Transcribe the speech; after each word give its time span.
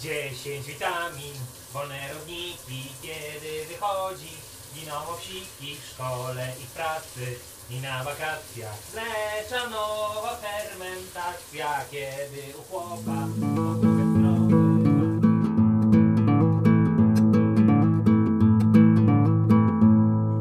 10 0.00 0.66
witamin, 0.66 1.34
wolne 1.72 1.98
rodniki, 2.14 2.82
kiedy 3.02 3.66
wychodzi. 3.68 4.32
Giną 4.74 4.94
owsiki 5.08 5.76
w 5.76 5.86
szkole 5.90 6.48
i 6.62 6.66
w 6.66 6.70
pracy 6.70 7.34
i 7.70 7.80
na 7.80 8.04
wakacjach. 8.04 8.78
Mleczanowa 8.92 10.36
fermentacja, 10.36 11.84
kiedy 11.90 12.58
u 12.58 12.62
chłopa. 12.62 13.26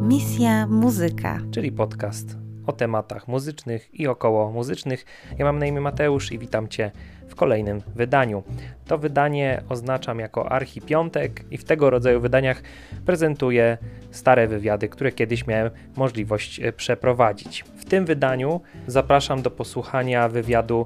Misja 0.02 0.68
Muzyka. 0.68 1.40
czyli 1.52 1.72
podcast 1.72 2.38
o 2.68 2.74
tematach 2.74 3.28
muzycznych 3.28 3.90
i 3.94 4.08
około 4.08 4.52
muzycznych. 4.52 5.06
Ja 5.38 5.46
mam 5.46 5.60
na 5.60 5.66
imię 5.66 5.82
Mateusz 5.82 6.32
i 6.32 6.40
witam 6.40 6.68
Cię 6.68 6.92
kolejnym 7.40 7.82
wydaniu. 7.96 8.44
To 8.86 8.98
wydanie 8.98 9.64
oznaczam 9.70 10.20
jako 10.20 10.52
Archipiątek 10.52 11.46
i 11.52 11.58
w 11.58 11.64
tego 11.64 11.90
rodzaju 11.90 12.22
wydaniach 12.22 12.62
prezentuję 13.06 13.78
stare 14.12 14.48
wywiady, 14.48 14.90
które 14.90 15.12
kiedyś 15.12 15.48
miałem 15.48 15.70
możliwość 15.96 16.60
e, 16.60 16.74
przeprowadzić. 16.74 17.64
W 17.78 17.86
tym 17.86 18.06
wydaniu 18.06 18.62
zapraszam 18.88 19.42
do 19.42 19.52
posłuchania 19.52 20.30
wywiadu 20.30 20.86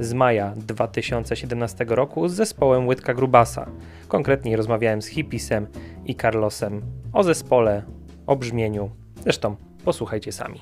z 0.00 0.12
maja 0.12 0.52
2017 0.56 1.84
roku 1.88 2.28
z 2.28 2.34
zespołem 2.34 2.88
Łydka 2.88 3.14
Grubasa. 3.14 3.66
Konkretniej 4.08 4.56
rozmawiałem 4.56 5.02
z 5.02 5.06
Hipisem 5.06 5.66
i 6.04 6.14
Carlosem 6.14 6.82
o 7.12 7.22
zespole, 7.22 7.82
o 8.26 8.36
brzmieniu. 8.36 8.90
Zresztą 9.22 9.56
posłuchajcie 9.84 10.32
sami. 10.32 10.60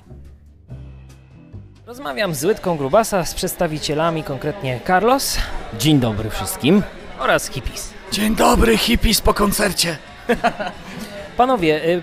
Rozmawiam 1.86 2.34
z 2.34 2.44
Łydką 2.44 2.76
Grubasa, 2.76 3.24
z 3.24 3.34
przedstawicielami, 3.34 4.24
konkretnie 4.24 4.80
Carlos 4.86 5.38
Dzień 5.78 6.00
dobry 6.00 6.30
wszystkim. 6.30 6.82
oraz 7.18 7.48
Hipis. 7.48 7.92
Dzień 8.12 8.36
dobry, 8.36 8.76
hippies 8.76 9.20
po 9.20 9.34
koncercie. 9.34 9.96
Panowie, 11.36 11.84
y, 11.84 12.02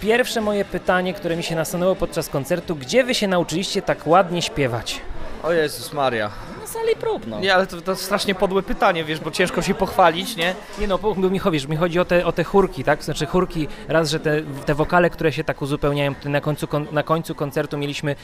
pierwsze 0.00 0.40
moje 0.40 0.64
pytanie, 0.64 1.14
które 1.14 1.36
mi 1.36 1.42
się 1.42 1.56
nasunęło 1.56 1.96
podczas 1.96 2.28
koncertu, 2.28 2.76
gdzie 2.76 3.04
wy 3.04 3.14
się 3.14 3.28
nauczyliście 3.28 3.82
tak 3.82 4.06
ładnie 4.06 4.42
śpiewać? 4.42 5.00
O 5.42 5.52
Jezus 5.52 5.92
Maria. 5.92 6.30
Na 6.60 6.66
sali 6.66 6.96
prób, 6.96 7.26
no. 7.26 7.40
Nie, 7.40 7.54
ale 7.54 7.66
to, 7.66 7.80
to 7.80 7.96
strasznie 7.96 8.34
podłe 8.34 8.62
pytanie, 8.62 9.04
wiesz, 9.04 9.20
bo 9.20 9.30
ciężko 9.30 9.62
się 9.62 9.74
pochwalić, 9.74 10.36
nie? 10.36 10.54
Nie 10.78 10.86
no, 10.86 10.98
bo 10.98 11.14
mi 11.14 11.38
chodzi, 11.38 11.68
mi 11.68 11.76
chodzi 11.76 12.00
o 12.00 12.04
te, 12.04 12.26
o 12.26 12.32
te 12.32 12.44
chórki, 12.44 12.84
tak? 12.84 13.04
Znaczy 13.04 13.26
chórki, 13.26 13.68
raz, 13.88 14.10
że 14.10 14.20
te, 14.20 14.42
te 14.66 14.74
wokale, 14.74 15.10
które 15.10 15.32
się 15.32 15.44
tak 15.44 15.62
uzupełniają, 15.62 16.14
na 16.24 16.40
końcu, 16.40 16.66
kon, 16.66 16.86
na 16.92 17.02
końcu 17.02 17.34
koncertu 17.34 17.78
mieliśmy, 17.78 18.16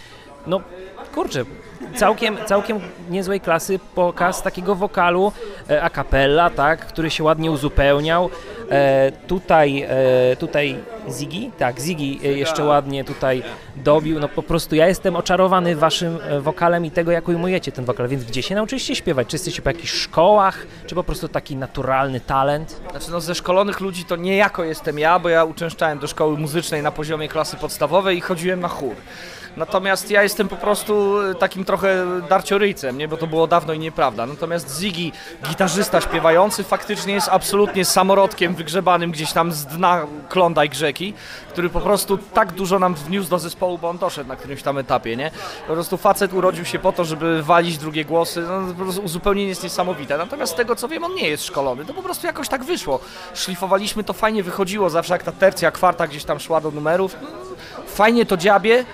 no 0.47 0.61
kurczę, 1.15 1.45
całkiem, 1.97 2.37
całkiem 2.47 2.81
niezłej 3.11 3.41
klasy 3.41 3.79
pokaz 3.95 4.43
takiego 4.43 4.75
wokalu 4.75 5.33
e, 5.71 5.83
a 5.83 5.91
cappella, 5.91 6.51
tak? 6.51 6.87
Który 6.87 7.11
się 7.11 7.25
ładnie 7.25 7.51
uzupełniał. 7.51 8.31
E, 8.71 9.13
tutaj, 9.27 9.87
e, 9.89 10.37
tutaj 10.37 10.77
Ziggy, 11.11 11.51
tak, 11.59 11.81
Ziggy 11.81 12.29
e, 12.29 12.33
jeszcze 12.33 12.65
ładnie 12.65 13.05
tutaj 13.05 13.43
dobił, 13.77 14.21
no 14.21 14.29
po 14.29 14.43
prostu 14.43 14.75
ja 14.75 14.89
jestem 14.89 15.17
oczarowany 15.17 15.77
waszym 15.77 16.19
e, 16.23 16.41
wokalem 16.41 16.85
i 16.85 16.91
tego, 16.91 17.11
jak 17.11 17.29
ujmujecie 17.29 17.73
ten 17.73 17.85
wokal, 17.85 18.09
więc 18.09 18.25
gdzie 18.25 18.43
się 18.43 18.55
nauczyliście 18.55 18.97
śpiewać? 18.97 19.29
Czy 19.29 19.35
jesteście 19.35 19.63
po 19.63 19.71
jakichś 19.71 19.93
szkołach, 19.93 20.67
czy 20.87 20.95
po 20.95 21.05
prostu 21.05 21.29
taki 21.29 21.57
naturalny 21.57 22.21
talent? 22.21 22.81
Znaczy, 22.91 23.11
no 23.11 23.21
ze 23.21 23.35
szkolonych 23.35 23.81
ludzi 23.81 24.05
to 24.05 24.17
niejako 24.17 24.65
jestem 24.65 24.99
ja, 24.99 25.19
bo 25.19 25.29
ja 25.29 25.45
uczęszczałem 25.45 25.99
do 25.99 26.07
szkoły 26.07 26.39
muzycznej 26.39 26.83
na 26.83 26.91
poziomie 26.91 27.29
klasy 27.29 27.57
podstawowej 27.57 28.17
i 28.17 28.21
chodziłem 28.21 28.61
na 28.61 28.69
chór. 28.69 28.95
Natomiast 29.57 30.11
ja 30.11 30.23
jestem 30.23 30.49
po 30.49 30.57
prostu 30.57 31.21
e, 31.21 31.35
takim 31.35 31.65
trochę 31.65 32.07
darcioryjcem, 32.29 32.99
nie? 32.99 33.09
bo 33.09 33.17
to 33.17 33.27
było 33.27 33.47
dawno 33.47 33.73
i 33.73 33.79
nieprawda. 33.79 34.27
Natomiast 34.27 34.79
Ziggy, 34.79 35.17
gitarzysta 35.49 36.01
śpiewający, 36.01 36.65
faktycznie 36.65 37.15
jest 37.15 37.29
absolutnie 37.29 37.85
samorodkiem 37.85 38.55
wygrzebanym 38.55 39.11
gdzieś 39.11 39.33
tam 39.33 39.53
z 39.53 39.67
dna 39.67 40.07
Klondike 40.29 40.75
rzeki, 40.75 41.15
który 41.49 41.71
po 41.71 41.81
prostu 41.81 42.19
tak 42.19 42.53
dużo 42.53 42.79
nam 42.79 42.95
wniósł 42.95 43.31
do 43.31 43.39
zespołu, 43.39 43.79
bo 43.79 43.89
on 43.89 43.99
doszedł 43.99 44.29
na 44.29 44.37
którymś 44.37 44.63
tam 44.63 44.79
etapie, 44.79 45.17
nie? 45.17 45.31
Po 45.67 45.73
prostu 45.73 45.97
facet 45.97 46.33
urodził 46.33 46.65
się 46.65 46.79
po 46.79 46.93
to, 46.93 47.05
żeby 47.05 47.43
walić 47.43 47.79
drugie 47.79 48.05
głosy, 48.05 48.43
no 48.49 48.75
po 48.75 48.83
prostu 48.83 49.03
uzupełnienie 49.03 49.49
jest 49.49 49.63
niesamowite. 49.63 50.19
Natomiast 50.19 50.53
z 50.53 50.57
tego 50.57 50.77
co 50.77 50.89
wiem, 50.89 51.05
on 51.05 51.15
nie 51.15 51.29
jest 51.29 51.45
szkolony, 51.45 51.85
to 51.85 51.95
po 51.95 52.03
prostu 52.03 52.27
jakoś 52.27 52.49
tak 52.49 52.65
wyszło. 52.65 53.01
Szlifowaliśmy, 53.35 54.05
to 54.05 54.13
fajnie 54.13 54.43
wychodziło, 54.43 54.91
zawsze 54.91 55.13
jak 55.13 55.23
ta 55.23 55.33
tercja, 55.33 55.71
kwarta 55.71 56.07
gdzieś 56.07 56.25
tam 56.25 56.41
szła 56.41 56.61
do 56.61 56.71
numerów, 56.71 57.17
no, 57.23 57.29
fajnie 57.87 58.27
to 58.27 58.37
dziabie, 58.37 58.85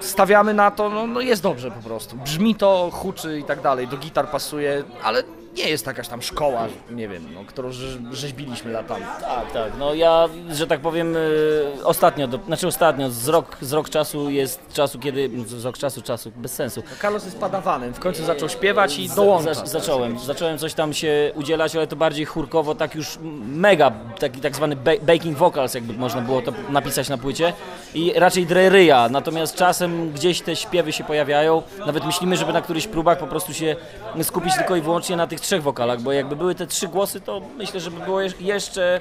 stawiamy 0.00 0.54
na 0.54 0.70
to, 0.70 0.88
no, 0.90 1.06
no 1.06 1.20
jest 1.20 1.42
dobrze 1.42 1.70
po 1.70 1.88
prostu. 1.88 2.16
Brzmi 2.16 2.54
to, 2.54 2.90
huczy 2.92 3.38
i 3.38 3.44
tak 3.44 3.60
dalej, 3.60 3.88
do 3.88 3.96
gitar 3.96 4.30
pasuje, 4.30 4.82
ale 5.02 5.22
nie 5.56 5.68
jest 5.68 5.86
jakaś 5.86 6.08
tam 6.08 6.22
szkoła, 6.22 6.66
nie 6.90 7.08
wiem, 7.08 7.26
no, 7.34 7.40
którą 7.46 7.68
rze- 7.70 7.98
rzeźbiliśmy 8.14 8.72
latami. 8.72 9.04
Tak, 9.20 9.52
tak. 9.52 9.72
No 9.78 9.94
ja, 9.94 10.28
że 10.52 10.66
tak 10.66 10.80
powiem, 10.80 11.16
y, 11.16 11.84
ostatnio, 11.84 12.26
do, 12.28 12.38
znaczy 12.46 12.66
ostatnio, 12.66 13.10
z 13.10 13.28
rok, 13.28 13.56
z 13.60 13.72
rok 13.72 13.88
czasu 13.90 14.30
jest 14.30 14.60
czasu, 14.72 14.98
kiedy, 14.98 15.30
z 15.46 15.64
rok 15.64 15.78
czasu, 15.78 16.02
czasu, 16.02 16.32
bez 16.36 16.52
sensu. 16.52 16.82
Carlos 17.02 17.24
jest 17.24 17.38
padawanem, 17.38 17.94
w 17.94 18.00
końcu 18.00 18.24
zaczął 18.24 18.48
śpiewać 18.48 18.98
i 18.98 19.08
dołącza. 19.08 19.54
Za, 19.54 19.66
zacząłem, 19.66 20.18
zacząłem 20.18 20.58
coś 20.58 20.74
tam 20.74 20.92
się 20.94 21.32
udzielać, 21.34 21.76
ale 21.76 21.86
to 21.86 21.96
bardziej 21.96 22.24
chórkowo, 22.26 22.74
tak 22.74 22.94
już 22.94 23.18
mega, 23.46 23.92
taki 24.18 24.40
tak 24.40 24.56
zwany 24.56 24.76
ba- 24.76 24.90
baking 25.02 25.36
vocals, 25.38 25.74
jakby 25.74 25.92
można 25.92 26.20
było 26.20 26.42
to 26.42 26.52
napisać 26.70 27.08
na 27.08 27.18
płycie 27.18 27.52
i 27.94 28.12
raczej 28.16 28.46
dreryja, 28.46 29.08
natomiast 29.08 29.54
czasem 29.56 30.10
gdzieś 30.12 30.40
te 30.40 30.56
śpiewy 30.56 30.92
się 30.92 31.04
pojawiają, 31.04 31.62
nawet 31.86 32.04
myślimy, 32.06 32.36
żeby 32.36 32.52
na 32.52 32.62
którychś 32.62 32.86
próbach 32.86 33.18
po 33.18 33.26
prostu 33.26 33.54
się 33.54 33.76
skupić 34.22 34.54
tylko 34.56 34.76
i 34.76 34.80
wyłącznie 34.80 35.16
na 35.16 35.26
tych 35.26 35.40
trzech 35.44 35.62
wokalach, 35.62 36.00
bo 36.00 36.12
jakby 36.12 36.36
były 36.36 36.54
te 36.54 36.66
trzy 36.66 36.88
głosy, 36.88 37.20
to 37.20 37.40
myślę, 37.56 37.80
żeby 37.80 38.00
było 38.00 38.20
jeszcze, 38.40 39.00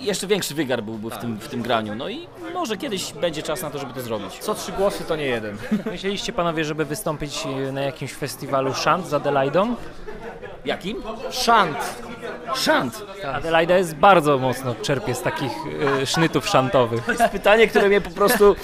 jeszcze 0.00 0.26
większy 0.26 0.54
wygar 0.54 0.82
byłby 0.82 1.10
w 1.10 1.18
tym, 1.18 1.36
w 1.36 1.48
tym 1.48 1.62
graniu, 1.62 1.94
no 1.94 2.08
i 2.08 2.26
może 2.54 2.76
kiedyś 2.76 3.12
będzie 3.12 3.42
czas 3.42 3.62
na 3.62 3.70
to, 3.70 3.78
żeby 3.78 3.94
to 3.94 4.00
zrobić. 4.00 4.38
Co 4.38 4.54
trzy 4.54 4.72
głosy 4.72 5.04
to 5.04 5.16
nie 5.16 5.26
jeden. 5.26 5.56
Myśleliście 5.92 6.32
panowie, 6.32 6.64
żeby 6.64 6.84
wystąpić 6.84 7.46
e, 7.46 7.72
na 7.72 7.80
jakimś 7.80 8.12
festiwalu 8.12 8.74
Shant 8.74 9.06
z 9.06 9.14
Adelaidą? 9.14 9.76
Jakim? 10.64 11.02
Szant. 11.30 11.78
Szant! 12.54 13.02
Adelaida 13.34 13.78
jest 13.78 13.94
bardzo 13.94 14.38
mocno 14.38 14.74
czerpie 14.74 15.14
z 15.14 15.22
takich 15.22 15.52
e, 16.02 16.06
sznytów 16.06 16.48
szantowych. 16.48 17.04
To 17.04 17.12
jest 17.12 17.24
pytanie, 17.24 17.68
które 17.68 17.88
mnie 17.88 18.00
po 18.00 18.10
prostu 18.10 18.56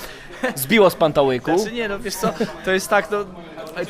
zbiło 0.55 0.91
z 0.91 0.95
pantałyku. 0.95 1.59
Znaczy 1.59 1.75
nie, 1.75 1.89
no 1.89 1.99
wiesz 1.99 2.15
co, 2.15 2.33
to 2.65 2.71
jest 2.71 2.89
tak, 2.89 3.11
no, 3.11 3.25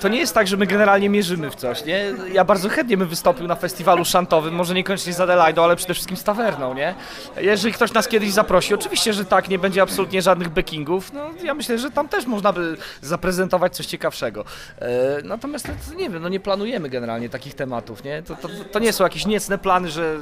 to 0.00 0.08
nie 0.08 0.18
jest 0.18 0.34
tak, 0.34 0.48
że 0.48 0.56
my 0.56 0.66
generalnie 0.66 1.08
mierzymy 1.08 1.50
w 1.50 1.54
coś, 1.54 1.84
nie? 1.84 2.04
Ja 2.32 2.44
bardzo 2.44 2.68
chętnie 2.68 2.96
bym 2.96 3.08
wystąpił 3.08 3.46
na 3.46 3.54
festiwalu 3.54 4.04
szantowym, 4.04 4.54
może 4.54 4.74
niekoniecznie 4.74 5.12
z 5.12 5.20
Adelaidą, 5.20 5.64
ale 5.64 5.76
przede 5.76 5.94
wszystkim 5.94 6.16
z 6.16 6.24
tawerną, 6.24 6.74
nie? 6.74 6.94
Jeżeli 7.36 7.74
ktoś 7.74 7.92
nas 7.92 8.08
kiedyś 8.08 8.32
zaprosi, 8.32 8.74
oczywiście, 8.74 9.12
że 9.12 9.24
tak, 9.24 9.48
nie 9.48 9.58
będzie 9.58 9.82
absolutnie 9.82 10.22
żadnych 10.22 10.48
backingów, 10.48 11.12
no 11.12 11.30
ja 11.44 11.54
myślę, 11.54 11.78
że 11.78 11.91
tam 11.91 12.08
też 12.08 12.26
można 12.26 12.52
by 12.52 12.76
zaprezentować 13.00 13.76
coś 13.76 13.86
ciekawszego. 13.86 14.44
E, 14.78 14.88
natomiast 15.24 15.68
no, 15.68 15.94
nie 15.94 16.10
wiem, 16.10 16.22
no 16.22 16.28
nie 16.28 16.41
planujemy 16.41 16.88
generalnie 16.88 17.28
takich 17.28 17.54
tematów, 17.54 18.04
nie? 18.04 18.22
To, 18.22 18.36
to, 18.36 18.48
to 18.72 18.78
nie 18.78 18.92
są 18.92 19.04
jakieś 19.04 19.26
niecne 19.26 19.58
plany, 19.58 19.91
że 19.91 20.16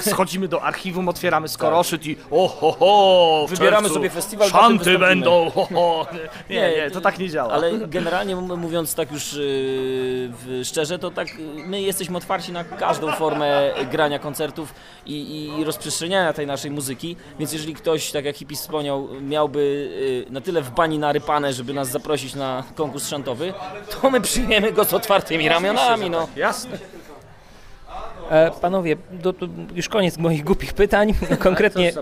e, 0.00 0.10
schodzimy 0.10 0.48
do 0.48 0.62
archiwum, 0.62 1.08
otwieramy 1.08 1.48
skoroszyt 1.48 2.06
i 2.06 2.16
o 2.30 2.48
ho 2.48 2.72
ho, 2.72 3.46
Wybieramy 3.48 3.88
sobie 3.88 4.10
festiwal, 4.10 4.50
szanty 4.50 4.98
będą, 4.98 5.50
ho 5.50 5.68
ho. 5.74 6.06
Nie, 6.50 6.70
nie, 6.76 6.90
to 6.90 7.00
tak 7.00 7.18
nie 7.18 7.28
działa. 7.28 7.52
Ale 7.52 7.72
generalnie 7.88 8.36
mówiąc 8.36 8.94
tak 9.00 9.12
już 9.12 9.32
yy, 9.32 9.40
w- 9.42 10.60
szczerze, 10.64 10.98
to 10.98 11.10
tak 11.10 11.28
my 11.66 11.82
jesteśmy 11.82 12.16
otwarci 12.16 12.52
na 12.52 12.64
każdą 12.64 13.12
formę 13.12 13.70
grania 13.90 14.18
koncertów 14.18 14.74
i, 15.06 15.50
i 15.58 15.64
rozprzestrzeniania 15.64 16.32
tej 16.32 16.46
naszej 16.46 16.70
muzyki, 16.70 17.16
więc 17.38 17.52
jeżeli 17.52 17.74
ktoś, 17.74 18.12
tak 18.12 18.24
jak 18.24 18.36
Hippie 18.36 18.56
wspomniał, 18.56 19.08
miałby 19.20 19.90
yy, 20.26 20.32
na 20.32 20.40
tyle 20.40 20.62
w 20.62 20.70
bani 20.70 20.98
narypane, 20.98 21.52
żeby 21.52 21.74
nas 21.74 21.88
zaprosić 21.88 22.34
na 22.34 22.64
konkurs 22.74 23.08
szantowy, 23.08 23.54
to 23.90 24.10
my 24.10 24.20
przyjmiemy 24.20 24.72
go 24.72 24.84
z 24.84 24.94
otwartymi 24.94 25.48
ramionami, 25.48 26.10
no. 26.10 26.28
Jasne. 26.36 26.78
E, 28.30 28.50
panowie, 28.60 28.96
do, 29.12 29.32
do, 29.32 29.46
już 29.74 29.88
koniec 29.88 30.18
moich 30.18 30.44
głupich 30.44 30.72
pytań. 30.72 31.14
Konkretnie, 31.38 31.92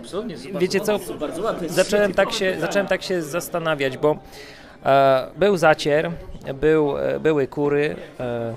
wiecie 0.59 0.81
co, 0.81 0.99
zacząłem 1.67 2.15
tak 2.15 2.33
się, 2.33 2.57
zacząłem 2.61 2.87
tak 2.87 3.03
się 3.03 3.23
zastanawiać, 3.23 3.99
bo 3.99 4.17
był 5.37 5.57
Zacier, 5.57 6.11
był, 6.55 6.99
e, 6.99 7.21
były 7.21 7.47
Kury, 7.47 7.97
e, 8.21 8.55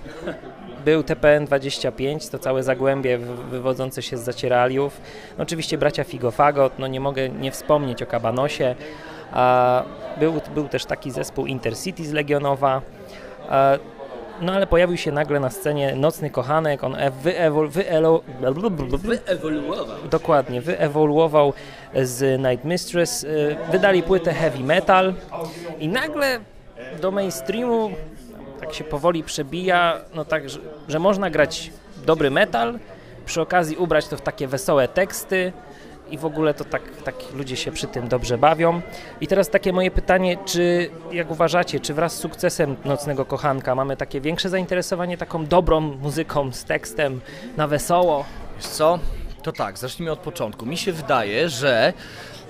był 0.86 1.02
TPN-25, 1.04 2.32
to 2.32 2.40
całe 2.40 2.64
zagłębie 2.64 3.18
wy- 3.18 3.44
wywodzące 3.44 4.02
się 4.02 4.18
z 4.18 4.22
Zacieraliów. 4.24 5.02
No, 5.38 5.44
oczywiście 5.44 5.78
bracia 5.78 6.04
Figofagot, 6.04 6.80
no 6.80 6.88
nie 6.88 7.00
mogę 7.00 7.30
nie 7.30 7.52
wspomnieć 7.52 8.04
o 8.04 8.06
Kabanosie. 8.06 8.76
Był, 10.20 10.34
był 10.56 10.68
też 10.68 10.86
taki 10.86 11.12
zespół 11.12 11.46
Intercity 11.46 12.06
z 12.06 12.12
Legionowa. 12.12 12.82
E, 14.42 14.46
no 14.46 14.54
ale 14.54 14.68
pojawił 14.68 14.98
się 14.98 15.12
nagle 15.12 15.40
na 15.40 15.50
scenie 15.50 15.96
Nocny 15.96 16.30
Kochanek, 16.30 16.84
on 16.84 16.96
e- 16.96 17.12
wyewol, 17.12 17.70
wyelo, 17.70 18.22
Wyewoluował. 18.98 19.98
dokładnie, 20.12 20.62
wyewoluował 20.62 21.54
z 22.04 22.42
Night 22.42 22.66
Mistress, 22.66 23.24
y, 23.24 23.56
wydali 23.72 24.04
płytę 24.04 24.34
heavy 24.34 24.64
metal 24.64 25.14
i 25.80 25.88
nagle 25.88 26.40
do 27.02 27.12
mainstreamu 27.12 27.92
tak 28.60 28.74
się 28.74 28.84
powoli 28.84 29.24
przebija, 29.24 29.98
no 30.16 30.26
tak, 30.26 30.50
że, 30.50 30.60
że 30.88 31.00
można 31.00 31.30
grać 31.30 31.72
dobry 32.06 32.32
metal 32.32 32.80
przy 33.26 33.42
okazji 33.42 33.78
ubrać 33.78 34.08
to 34.08 34.18
w 34.18 34.22
takie 34.22 34.48
wesołe 34.48 34.88
teksty 34.88 35.54
i 36.12 36.18
w 36.18 36.26
ogóle 36.26 36.54
to 36.54 36.66
tak, 36.66 36.82
tak 37.04 37.16
ludzie 37.36 37.56
się 37.56 37.72
przy 37.72 37.88
tym 37.88 38.08
dobrze 38.08 38.38
bawią. 38.38 38.82
I 39.22 39.28
teraz 39.28 39.50
takie 39.50 39.74
moje 39.74 39.92
pytanie, 39.92 40.38
czy 40.46 40.90
jak 41.12 41.32
uważacie, 41.32 41.80
czy 41.80 41.94
wraz 41.94 42.14
z 42.14 42.20
sukcesem 42.20 42.76
Nocnego 42.86 43.26
Kochanka 43.26 43.76
mamy 43.76 43.98
takie 43.98 44.22
większe 44.22 44.50
zainteresowanie 44.50 45.18
taką 45.18 45.46
dobrą 45.46 45.80
muzyką 45.80 46.52
z 46.52 46.64
tekstem 46.64 47.22
na 47.58 47.68
wesoło? 47.68 48.26
Wiesz 48.58 48.68
co? 48.68 49.00
To 49.44 49.52
tak, 49.52 49.78
zacznijmy 49.78 50.12
od 50.12 50.20
początku. 50.20 50.66
Mi 50.66 50.78
się 50.78 50.94
wydaje, 50.94 51.50
że 51.50 51.94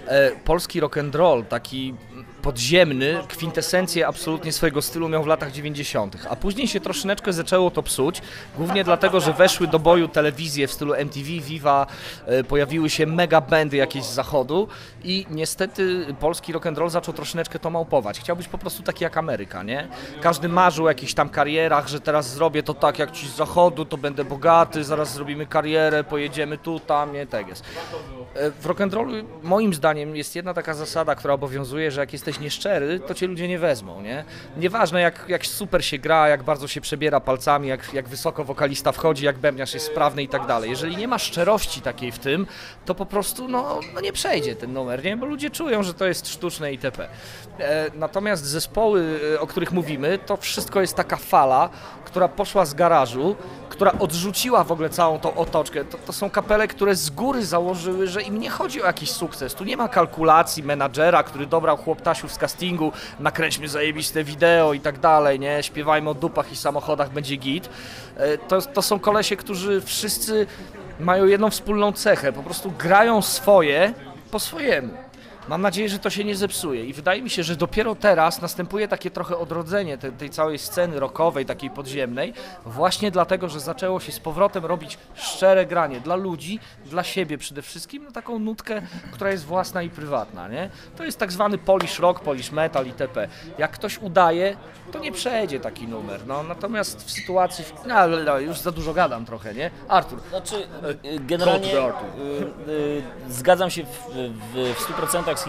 e, 0.07 0.31
polski 0.31 0.79
rock 0.79 0.97
and 0.97 1.15
roll, 1.15 1.45
taki 1.45 1.93
podziemny, 2.41 3.19
kwintesencję 3.27 4.07
absolutnie 4.07 4.51
swojego 4.51 4.81
stylu 4.81 5.09
miał 5.09 5.23
w 5.23 5.27
latach 5.27 5.51
90., 5.51 6.15
a 6.29 6.35
później 6.35 6.67
się 6.67 6.79
troszeczkę 6.79 7.33
zaczęło 7.33 7.71
to 7.71 7.83
psuć, 7.83 8.21
głównie 8.57 8.83
dlatego, 8.83 9.19
że 9.19 9.33
weszły 9.33 9.67
do 9.67 9.79
boju 9.79 10.07
telewizje 10.07 10.67
w 10.67 10.71
stylu 10.71 10.93
MTV, 10.93 11.25
Viva, 11.25 11.87
e, 12.25 12.43
pojawiły 12.43 12.89
się 12.89 13.05
mega 13.05 13.41
bandy 13.41 13.77
jakieś 13.77 14.03
z 14.03 14.13
zachodu 14.13 14.67
i 15.03 15.25
niestety 15.29 16.05
polski 16.19 16.53
rock 16.53 16.65
and 16.65 16.77
roll 16.77 16.89
zaczął 16.89 17.13
troszeczkę 17.13 17.59
to 17.59 17.69
małpować. 17.69 18.19
Chciał 18.19 18.35
być 18.35 18.47
po 18.47 18.57
prostu 18.57 18.83
taki 18.83 19.03
jak 19.03 19.17
Ameryka, 19.17 19.63
nie? 19.63 19.87
Każdy 20.21 20.49
marzył 20.49 20.85
o 20.85 20.87
jakichś 20.87 21.13
tam 21.13 21.29
karierach, 21.29 21.87
że 21.87 22.01
teraz 22.01 22.33
zrobię 22.33 22.63
to 22.63 22.73
tak 22.73 22.99
jak 22.99 23.11
ci 23.11 23.27
z 23.27 23.35
zachodu, 23.35 23.85
to 23.85 23.97
będę 23.97 24.23
bogaty, 24.25 24.83
zaraz 24.83 25.13
zrobimy 25.13 25.45
karierę, 25.45 26.03
pojedziemy 26.03 26.57
tu, 26.57 26.79
tam, 26.79 27.13
nie, 27.13 27.27
tak 27.27 27.47
jest. 27.47 27.63
E, 28.35 28.51
W 28.51 28.65
rock'n'rollu 28.65 29.23
moim 29.43 29.73
zdaniem 29.73 29.90
jest 29.97 30.35
jedna 30.35 30.53
taka 30.53 30.73
zasada, 30.73 31.15
która 31.15 31.33
obowiązuje, 31.33 31.91
że 31.91 32.01
jak 32.01 32.13
jesteś 32.13 32.39
nieszczery, 32.39 32.99
to 32.99 33.13
cię 33.13 33.27
ludzie 33.27 33.47
nie 33.47 33.59
wezmą, 33.59 34.01
nie? 34.01 34.23
Nieważne 34.57 35.01
jak, 35.01 35.25
jak 35.27 35.45
super 35.45 35.85
się 35.85 35.97
gra, 35.97 36.29
jak 36.29 36.43
bardzo 36.43 36.67
się 36.67 36.81
przebiera 36.81 37.19
palcami, 37.19 37.67
jak, 37.67 37.93
jak 37.93 38.07
wysoko 38.07 38.43
wokalista 38.43 38.91
wchodzi, 38.91 39.25
jak 39.25 39.37
bębniarz 39.37 39.73
jest 39.73 39.85
sprawny 39.85 40.23
i 40.23 40.27
tak 40.27 40.45
dalej. 40.45 40.69
Jeżeli 40.69 40.97
nie 40.97 41.07
ma 41.07 41.19
szczerości 41.19 41.81
takiej 41.81 42.11
w 42.11 42.19
tym, 42.19 42.47
to 42.85 42.95
po 42.95 43.05
prostu 43.05 43.47
no, 43.47 43.79
no 43.93 44.01
nie 44.01 44.13
przejdzie 44.13 44.55
ten 44.55 44.73
numer, 44.73 45.03
nie? 45.03 45.17
Bo 45.17 45.25
ludzie 45.25 45.49
czują, 45.49 45.83
że 45.83 45.93
to 45.93 46.05
jest 46.05 46.27
sztuczne 46.27 46.71
itp. 46.71 47.07
E, 47.59 47.85
natomiast 47.95 48.45
zespoły, 48.45 49.19
e, 49.35 49.39
o 49.39 49.47
których 49.47 49.71
mówimy, 49.71 50.19
to 50.25 50.37
wszystko 50.37 50.81
jest 50.81 50.95
taka 50.95 51.17
fala, 51.17 51.69
która 52.05 52.27
poszła 52.27 52.65
z 52.65 52.73
garażu, 52.73 53.35
która 53.81 53.99
odrzuciła 53.99 54.63
w 54.63 54.71
ogóle 54.71 54.89
całą 54.89 55.19
tą 55.19 55.35
otoczkę. 55.35 55.85
To, 55.85 55.97
to 55.97 56.13
są 56.13 56.29
kapele, 56.29 56.67
które 56.67 56.95
z 56.95 57.09
góry 57.09 57.45
założyły, 57.45 58.07
że 58.07 58.21
im 58.21 58.39
nie 58.39 58.49
chodzi 58.49 58.81
o 58.83 58.85
jakiś 58.85 59.11
sukces. 59.11 59.55
Tu 59.55 59.63
nie 59.63 59.77
ma 59.77 59.87
kalkulacji 59.87 60.63
menadżera, 60.63 61.23
który 61.23 61.45
dobrał 61.45 61.77
chłoptasiów 61.77 62.33
z 62.33 62.37
castingu, 62.37 62.91
nakręćmy 63.19 63.67
zajebiste 63.67 64.23
wideo 64.23 64.73
i 64.73 64.79
tak 64.79 64.99
dalej, 64.99 65.39
nie? 65.39 65.63
Śpiewajmy 65.63 66.09
o 66.09 66.13
dupach 66.13 66.51
i 66.51 66.55
samochodach, 66.55 67.09
będzie 67.11 67.35
git. 67.35 67.69
E, 68.17 68.37
To, 68.37 68.61
to 68.61 68.81
są 68.81 68.99
kolesie, 68.99 69.35
którzy 69.35 69.81
wszyscy 69.81 70.47
mają 70.99 71.25
jedną 71.25 71.49
wspólną 71.49 71.91
cechę, 71.91 72.33
po 72.33 72.43
prostu 72.43 72.71
grają 72.79 73.21
swoje 73.21 73.93
po 74.31 74.39
swojemu. 74.39 74.93
Mam 75.51 75.61
nadzieję, 75.61 75.89
że 75.89 75.99
to 75.99 76.09
się 76.09 76.23
nie 76.23 76.35
zepsuje 76.35 76.85
i 76.85 76.93
wydaje 76.93 77.21
mi 77.21 77.29
się, 77.29 77.43
że 77.43 77.55
dopiero 77.55 77.95
teraz 77.95 78.41
następuje 78.41 78.87
takie 78.87 79.11
trochę 79.11 79.37
odrodzenie 79.37 79.97
tej, 79.97 80.11
tej 80.11 80.29
całej 80.29 80.59
sceny 80.59 80.99
rockowej, 80.99 81.45
takiej 81.45 81.69
podziemnej, 81.69 82.33
właśnie 82.65 83.11
dlatego, 83.11 83.49
że 83.49 83.59
zaczęło 83.59 83.99
się 83.99 84.11
z 84.11 84.19
powrotem 84.19 84.65
robić 84.65 84.97
szczere 85.15 85.65
granie 85.65 85.99
dla 85.99 86.15
ludzi, 86.15 86.59
dla 86.85 87.03
siebie 87.03 87.37
przede 87.37 87.61
wszystkim, 87.61 88.03
na 88.03 88.11
taką 88.11 88.39
nutkę, 88.39 88.81
która 89.11 89.31
jest 89.31 89.45
własna 89.45 89.81
i 89.81 89.89
prywatna, 89.89 90.47
nie? 90.47 90.69
To 90.97 91.03
jest 91.03 91.17
tak 91.17 91.31
zwany 91.31 91.57
polish 91.57 91.99
rock, 91.99 92.19
polish 92.19 92.51
metal 92.51 92.85
itp. 92.85 93.27
Jak 93.57 93.71
ktoś 93.71 93.97
udaje, 93.97 94.57
to 94.91 94.99
nie 94.99 95.11
przejdzie 95.11 95.59
taki 95.59 95.87
numer, 95.87 96.27
no 96.27 96.43
natomiast 96.43 97.03
w 97.05 97.11
sytuacji, 97.11 97.65
no 97.85 97.95
ale 97.95 98.23
no, 98.23 98.39
już 98.39 98.59
za 98.59 98.71
dużo 98.71 98.93
gadam 98.93 99.25
trochę, 99.25 99.53
nie? 99.53 99.71
Artur, 99.87 100.19
Znaczy, 100.29 100.55
y, 101.05 101.19
generalnie 101.19 101.71
Cold 101.71 101.93
Darty. 101.93 102.05
y, 102.67 102.71
y, 102.71 103.03
zgadzam 103.29 103.69
się 103.69 103.83
w, 103.83 103.87
w, 104.53 104.73
w 104.75 104.89
100% 104.89 105.40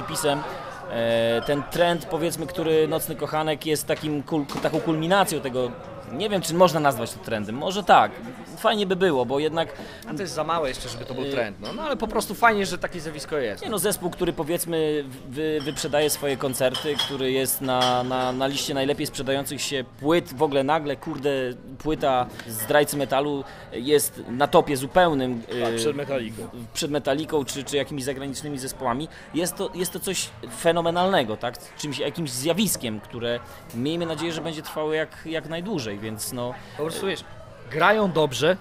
E, 0.91 1.43
Ten 1.47 1.63
trend, 1.71 2.07
powiedzmy, 2.07 2.47
który 2.47 2.89
Nocny 2.89 3.17
Kochanek 3.17 3.67
jest 3.67 3.87
takim, 3.87 4.23
taką 4.63 4.81
kulminacją 4.81 5.41
tego, 5.41 5.71
nie 6.13 6.29
wiem, 6.31 6.43
czy 6.43 6.55
można 6.55 6.81
nazwać 6.81 7.13
to 7.13 7.19
trendem, 7.19 7.57
może 7.57 7.83
tak, 7.85 8.13
fajnie 8.59 8.87
by 8.87 8.97
było, 8.97 9.27
bo 9.27 9.39
jednak 9.39 9.69
a 10.09 10.15
to 10.15 10.23
jest 10.23 10.35
za 10.35 10.45
małe 10.45 10.69
jeszcze, 10.69 10.89
żeby 10.89 11.05
to 11.05 11.15
był 11.15 11.25
trend, 11.25 11.57
no, 11.61 11.73
no 11.73 11.83
ale 11.83 11.97
po 11.97 12.09
prostu 12.09 12.35
fajnie, 12.35 12.67
że 12.67 12.79
takie 12.79 13.01
zjawisko 13.01 13.37
jest. 13.39 13.63
Nie 13.65 13.71
no, 13.71 13.79
zespół, 13.79 14.11
który 14.11 14.33
powiedzmy 14.33 15.05
wy, 15.29 15.59
wyprzedaje 15.65 16.11
swoje 16.11 16.37
koncerty, 16.37 16.95
który 16.97 17.33
jest 17.33 17.61
na, 17.61 18.03
na, 18.05 18.33
na 18.33 18.47
liście 18.47 18.75
najlepiej 18.75 19.07
sprzedających 19.07 19.63
się 19.63 19.85
płyt, 20.01 20.35
w 20.35 20.43
ogóle 20.43 20.65
nagle, 20.65 20.97
kurde, 20.97 21.31
płyta 21.79 22.27
zdrajcy 22.47 22.97
metalu 22.97 23.45
jest 23.73 24.23
na 24.29 24.47
topie 24.47 24.77
zupełnym 24.77 25.43
Tak, 25.43 25.73
y, 25.73 25.77
przed 25.77 25.97
Metaliką. 25.97 26.49
przed 26.75 26.91
Metaliką 26.91 27.45
czy, 27.45 27.65
czy 27.65 27.77
jakimiś 27.77 28.05
zagranicznymi 28.05 28.59
zespołami. 28.59 29.09
Jest 29.35 29.57
to, 29.57 29.71
jest 29.75 29.93
to 29.93 30.01
coś 30.01 30.29
fenomenalnego, 30.61 31.37
tak? 31.37 31.77
Czymś, 31.79 31.99
jakimś 31.99 32.31
zjawiskiem, 32.31 33.01
które 33.01 33.41
miejmy 33.75 34.07
nadzieję, 34.07 34.33
że 34.33 34.41
będzie 34.41 34.63
trwało 34.63 34.93
jak, 34.93 35.19
jak 35.27 35.49
najdłużej, 35.49 35.99
więc 36.03 36.33
no... 36.33 36.55
Po 36.77 36.83
prostu 36.83 37.07
wiesz, 37.07 37.25
grają 37.71 38.13
dobrze, 38.13 38.57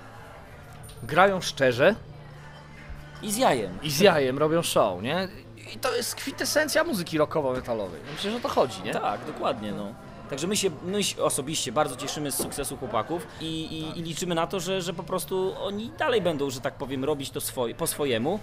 grają 1.04 1.42
szczerze 1.42 1.96
I 3.22 3.32
z 3.32 3.38
jajem. 3.38 3.80
i 3.84 3.92
z 3.92 4.00
jajem 4.00 4.38
robią 4.38 4.62
show, 4.62 5.02
nie? 5.02 5.28
I 5.76 5.78
to 5.80 5.96
jest 5.96 6.16
kwintesencja 6.16 6.84
muzyki 6.84 7.18
rockowo-metalowej. 7.18 8.00
Myślę, 8.16 8.32
że 8.32 8.38
o 8.38 8.40
to 8.40 8.50
chodzi, 8.50 8.82
nie? 8.84 8.94
Tak, 8.94 9.26
dokładnie, 9.26 9.72
no. 9.72 9.94
Także 10.30 10.48
my 10.48 10.58
się, 10.58 10.70
my 10.84 11.04
się 11.04 11.24
osobiście 11.24 11.72
bardzo 11.72 11.96
cieszymy 11.96 12.32
z 12.32 12.36
sukcesu 12.36 12.78
chłopaków 12.78 13.28
i, 13.42 13.46
i, 13.46 14.00
i 14.00 14.04
liczymy 14.04 14.36
na 14.36 14.48
to, 14.48 14.60
że, 14.60 14.82
że 14.82 14.94
po 14.94 15.04
prostu 15.04 15.54
oni 15.60 15.92
dalej 16.00 16.22
będą, 16.22 16.50
że 16.50 16.62
tak 16.62 16.74
powiem, 16.74 17.04
robić 17.06 17.30
to 17.30 17.42
swoje, 17.42 17.76
po 17.76 17.88
swojemu 17.88 18.40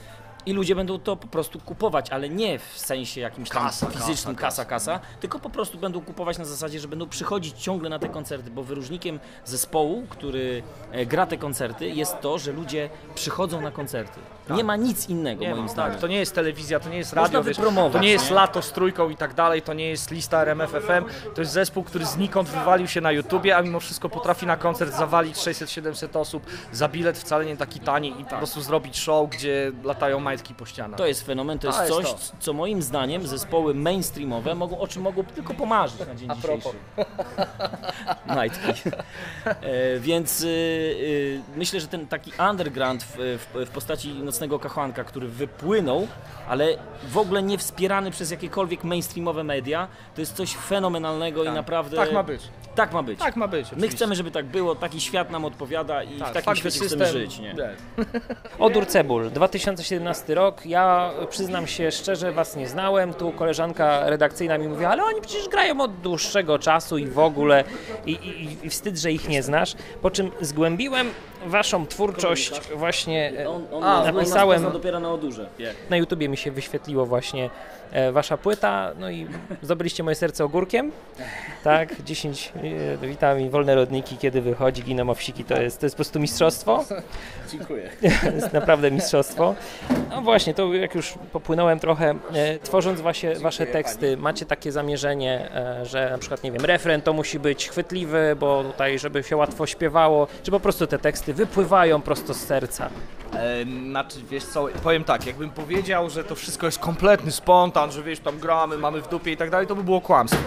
i 0.46 0.52
ludzie 0.52 0.75
będą 0.75 0.99
to 0.99 1.17
po 1.17 1.26
prostu 1.26 1.61
kupować, 1.61 2.11
ale 2.11 2.29
nie 2.29 2.58
w 2.58 2.79
sensie 2.79 3.20
jakimś 3.20 3.49
tam 3.49 3.62
Kasa, 3.62 3.87
fizycznym 3.87 4.37
kasa, 4.37 4.64
kasa, 4.64 4.94
kasa, 4.94 5.06
tylko 5.20 5.38
po 5.38 5.50
prostu 5.50 5.79
będą 5.79 6.00
kupować 6.00 6.38
na 6.38 6.44
zasadzie, 6.44 6.81
że 6.81 6.88
będą 6.88 7.08
przychodzić 7.08 7.62
ciągle 7.62 7.88
na 7.88 7.99
te 7.99 8.08
koncerty, 8.08 8.50
bo 8.50 8.62
wyróżnikiem 8.62 9.20
zespołu, 9.44 10.06
który 10.08 10.62
e, 10.93 11.06
gra 11.06 11.26
te 11.26 11.37
koncerty 11.37 11.88
jest 11.88 12.20
to, 12.20 12.38
że 12.38 12.52
ludzie 12.52 12.90
przychodzą 13.14 13.61
na 13.61 13.70
koncerty. 13.70 14.20
Nie 14.50 14.64
ma 14.64 14.76
nic 14.76 15.08
innego 15.08 15.43
Nie, 15.43 15.50
moim 15.50 15.62
no, 15.62 15.69
zdaniem. 15.73 15.93
tak, 15.93 16.00
to 16.00 16.06
nie 16.06 16.19
jest 16.19 16.35
telewizja, 16.35 16.81
to 16.81 16.88
nie 16.88 16.96
jest 16.99 17.12
radio, 17.12 17.43
wiesz, 17.43 17.56
to 17.93 17.99
nie 17.99 18.11
jest 18.11 18.31
lato 18.31 18.62
z 18.62 18.73
trójką 18.73 19.08
i 19.11 19.17
tak 19.17 19.35
dalej, 19.35 19.62
to 19.62 19.75
nie 19.75 19.88
jest 19.88 20.11
lista 20.11 20.43
RMFFM, 20.43 21.05
to 21.35 21.40
jest 21.40 21.52
zespół, 21.52 21.85
który 21.85 22.06
znikąd 22.06 22.49
wywalił 22.49 22.87
się 22.87 23.00
na 23.00 23.12
YouTubie, 23.12 23.56
a 23.56 23.62
mimo 23.62 23.81
wszystko 23.81 24.08
potrafi 24.08 24.46
na 24.46 24.56
koncert 24.56 24.94
zawalić 24.94 25.37
600-700 25.37 26.19
osób 26.19 26.46
za 26.73 26.88
bilet 26.88 27.19
wcale 27.19 27.46
nie 27.46 27.56
taki 27.56 27.80
tani 27.80 28.21
i 28.21 28.25
po 28.25 28.37
prostu 28.37 28.61
zrobić 28.61 28.99
show, 28.99 29.30
gdzie 29.30 29.73
latają 29.85 30.21
majtki 30.28 30.54
po 30.54 30.66
ścianach. 30.66 30.99
To 30.99 31.06
jest 31.06 31.26
fenomen, 31.26 31.58
to 31.58 31.66
jest 31.66 31.78
To 31.78 31.85
jest 32.00 32.11
coś, 32.11 32.30
to. 32.30 32.37
co 32.40 32.52
moim 32.52 32.82
zdaniem 32.82 33.26
zespoły 33.26 33.75
mainstreamowe 33.75 34.54
mogą, 34.54 34.78
o 34.78 34.88
czym 34.88 35.02
mogą 35.02 35.25
tylko 35.25 35.54
pomarzyć 35.54 36.00
na 36.06 36.14
dzień 36.14 36.30
A 36.30 36.37
propos. 36.37 36.73
dzisiejszy. 36.73 36.78
Majtki. 38.37 38.73
E, 39.47 39.99
więc 40.00 40.40
y, 40.40 40.47
y, 40.47 41.40
myślę, 41.56 41.80
że 41.80 41.87
ten 41.88 42.06
taki 42.06 42.32
underground 42.50 43.04
w, 43.04 43.16
w, 43.18 43.66
w 43.66 43.70
postaci 43.70 44.14
Nocnego 44.14 44.58
Kachłanka, 44.58 45.04
który 45.04 45.28
wypłynął, 45.28 46.08
ale 46.49 46.66
w 47.08 47.18
ogóle 47.18 47.42
nie 47.42 47.58
wspierany 47.58 48.11
przez 48.11 48.30
jakiekolwiek 48.30 48.85
mainstreamowe 48.85 49.44
media, 49.44 49.88
to 50.14 50.20
jest 50.20 50.37
coś 50.37 50.54
fenomenalnego 50.54 51.44
i 51.44 51.49
naprawdę... 51.50 51.97
Tak 51.97 52.12
ma 52.12 52.23
być. 52.23 52.42
Tak 52.75 52.92
ma 52.92 53.02
być. 53.02 53.18
Tak 53.18 53.37
ma 53.37 53.49
być. 53.49 53.66
My 53.66 53.73
oczywiście. 53.73 53.97
chcemy, 53.97 54.14
żeby 54.14 54.30
tak 54.30 54.47
było, 54.47 54.75
taki 54.75 55.00
świat 55.00 55.30
nam 55.30 55.44
odpowiada 55.44 56.02
i 56.02 56.18
Tak, 56.18 56.30
w 56.30 56.32
takim 56.32 56.56
świecie 56.56 56.78
że 56.78 56.85
chcemy 56.87 57.04
system- 57.04 57.20
żyć. 57.20 57.38
Nie? 57.38 57.54
Odór 58.58 58.87
Cebul, 58.87 59.30
2017 59.30 60.17
rok. 60.28 60.66
Ja 60.66 61.10
przyznam 61.30 61.66
się 61.66 61.90
szczerze, 61.90 62.32
was 62.32 62.56
nie 62.56 62.68
znałem. 62.68 63.14
Tu 63.14 63.32
koleżanka 63.32 64.10
redakcyjna 64.10 64.58
mi 64.58 64.68
mówiła, 64.68 64.90
ale 64.90 65.04
oni 65.04 65.20
przecież 65.20 65.48
grają 65.48 65.80
od 65.80 66.00
dłuższego 66.00 66.58
czasu 66.58 66.98
i 66.98 67.06
w 67.06 67.18
ogóle 67.18 67.64
i, 68.06 68.12
i, 68.12 68.66
i 68.66 68.70
wstyd, 68.70 68.98
że 68.98 69.12
ich 69.12 69.28
nie 69.28 69.42
znasz. 69.42 69.75
Po 70.02 70.10
czym 70.10 70.30
zgłębiłem 70.40 71.10
waszą 71.46 71.87
twórczość 71.87 72.60
właśnie 72.76 73.32
e, 73.38 73.48
On, 73.50 73.64
on, 73.72 73.82
napisałem- 74.14 74.72
dopiero 74.72 75.00
na 75.00 75.12
odurze. 75.12 75.48
na 75.90 75.96
YouTubie 75.96 76.28
mi 76.28 76.37
się 76.37 76.50
wyświetliło 76.50 77.06
właśnie 77.06 77.50
wasza 78.12 78.37
płyta, 78.37 78.92
no 78.99 79.11
i 79.11 79.26
zdobyliście 79.62 80.02
moje 80.02 80.14
serce 80.14 80.45
ogórkiem. 80.45 80.92
Tak, 81.64 82.02
10 82.02 82.52
e, 83.02 83.07
witam 83.07 83.40
i 83.40 83.50
wolne 83.50 83.75
rodniki, 83.75 84.16
kiedy 84.16 84.40
wychodzi, 84.40 84.83
giną 84.83 85.11
owsiki, 85.11 85.45
to 85.45 85.62
jest, 85.62 85.80
to 85.80 85.87
jest 85.87 85.97
po 85.97 85.97
prostu 85.97 86.21
mistrzostwo. 86.21 86.85
Dziękuję. 87.50 87.90
To 88.21 88.30
jest 88.37 88.52
naprawdę 88.52 88.90
mistrzostwo. 88.90 89.54
No 90.11 90.23
właśnie, 90.23 90.54
to 90.54 90.75
jak 90.75 90.95
już 90.95 91.14
popłynąłem 91.33 91.80
trochę, 91.80 92.14
e, 92.35 92.59
tworząc 92.59 93.00
wasze, 93.00 93.35
wasze 93.35 93.66
teksty, 93.66 94.16
macie 94.16 94.47
takie 94.47 94.73
zamierzenie, 94.73 95.50
e, 95.54 95.87
że 95.87 96.11
na 96.11 96.18
przykład, 96.18 96.42
nie 96.42 96.52
wiem, 96.52 96.64
refren 96.64 97.02
to 97.02 97.12
musi 97.12 97.38
być 97.38 97.68
chwytliwy, 97.68 98.37
bo 98.40 98.64
tutaj, 98.64 98.99
żeby 98.99 99.23
się 99.23 99.37
łatwo 99.37 99.66
śpiewało, 99.66 100.26
czy 100.42 100.50
po 100.50 100.61
prostu 100.61 100.87
te 100.87 100.99
teksty 100.99 101.35
wypływają 101.35 102.02
prosto 102.02 102.35
z 102.35 102.40
serca? 102.40 102.90
E, 103.35 103.64
znaczy, 103.90 104.18
wiesz 104.30 104.44
co, 104.44 104.68
powiem 104.82 105.04
tak, 105.04 105.26
jakbym 105.26 105.50
powiedział, 105.50 106.11
że 106.11 106.25
to 106.25 106.35
wszystko 106.35 106.66
jest 106.66 106.78
kompletny 106.78 107.32
spontan, 107.32 107.92
że 107.92 108.02
wiesz, 108.02 108.20
tam 108.20 108.38
gramy, 108.38 108.78
mamy 108.78 109.02
w 109.02 109.08
dupie 109.08 109.32
i 109.32 109.37
tak 109.37 109.50
dalej, 109.50 109.66
to 109.66 109.75
by 109.75 109.85
było 109.85 110.00
kłamstwo. 110.00 110.40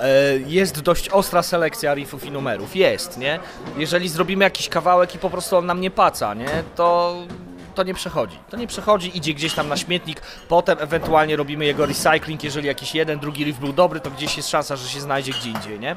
E, 0.00 0.38
jest 0.46 0.80
dość 0.80 1.08
ostra 1.08 1.42
selekcja 1.42 1.94
riffów 1.94 2.26
i 2.26 2.30
numerów, 2.30 2.76
jest, 2.76 3.18
nie? 3.18 3.38
Jeżeli 3.76 4.08
zrobimy 4.08 4.44
jakiś 4.44 4.68
kawałek 4.68 5.14
i 5.14 5.18
po 5.18 5.30
prostu 5.30 5.56
on 5.56 5.66
nam 5.66 5.80
nie 5.80 5.90
paca, 5.90 6.34
nie? 6.34 6.62
To 6.76 7.16
to 7.74 7.82
nie 7.82 7.94
przechodzi. 7.94 8.38
To 8.50 8.56
nie 8.56 8.66
przechodzi, 8.66 9.16
idzie 9.16 9.34
gdzieś 9.34 9.54
tam 9.54 9.68
na 9.68 9.76
śmietnik, 9.76 10.20
potem 10.48 10.78
ewentualnie 10.80 11.36
robimy 11.36 11.64
jego 11.64 11.86
recycling, 11.86 12.44
jeżeli 12.44 12.66
jakiś 12.66 12.94
jeden, 12.94 13.18
drugi 13.18 13.44
riff 13.44 13.58
był 13.58 13.72
dobry, 13.72 14.00
to 14.00 14.10
gdzieś 14.10 14.36
jest 14.36 14.48
szansa, 14.48 14.76
że 14.76 14.88
się 14.88 15.00
znajdzie 15.00 15.32
gdzie 15.32 15.50
indziej, 15.50 15.80
nie? 15.80 15.96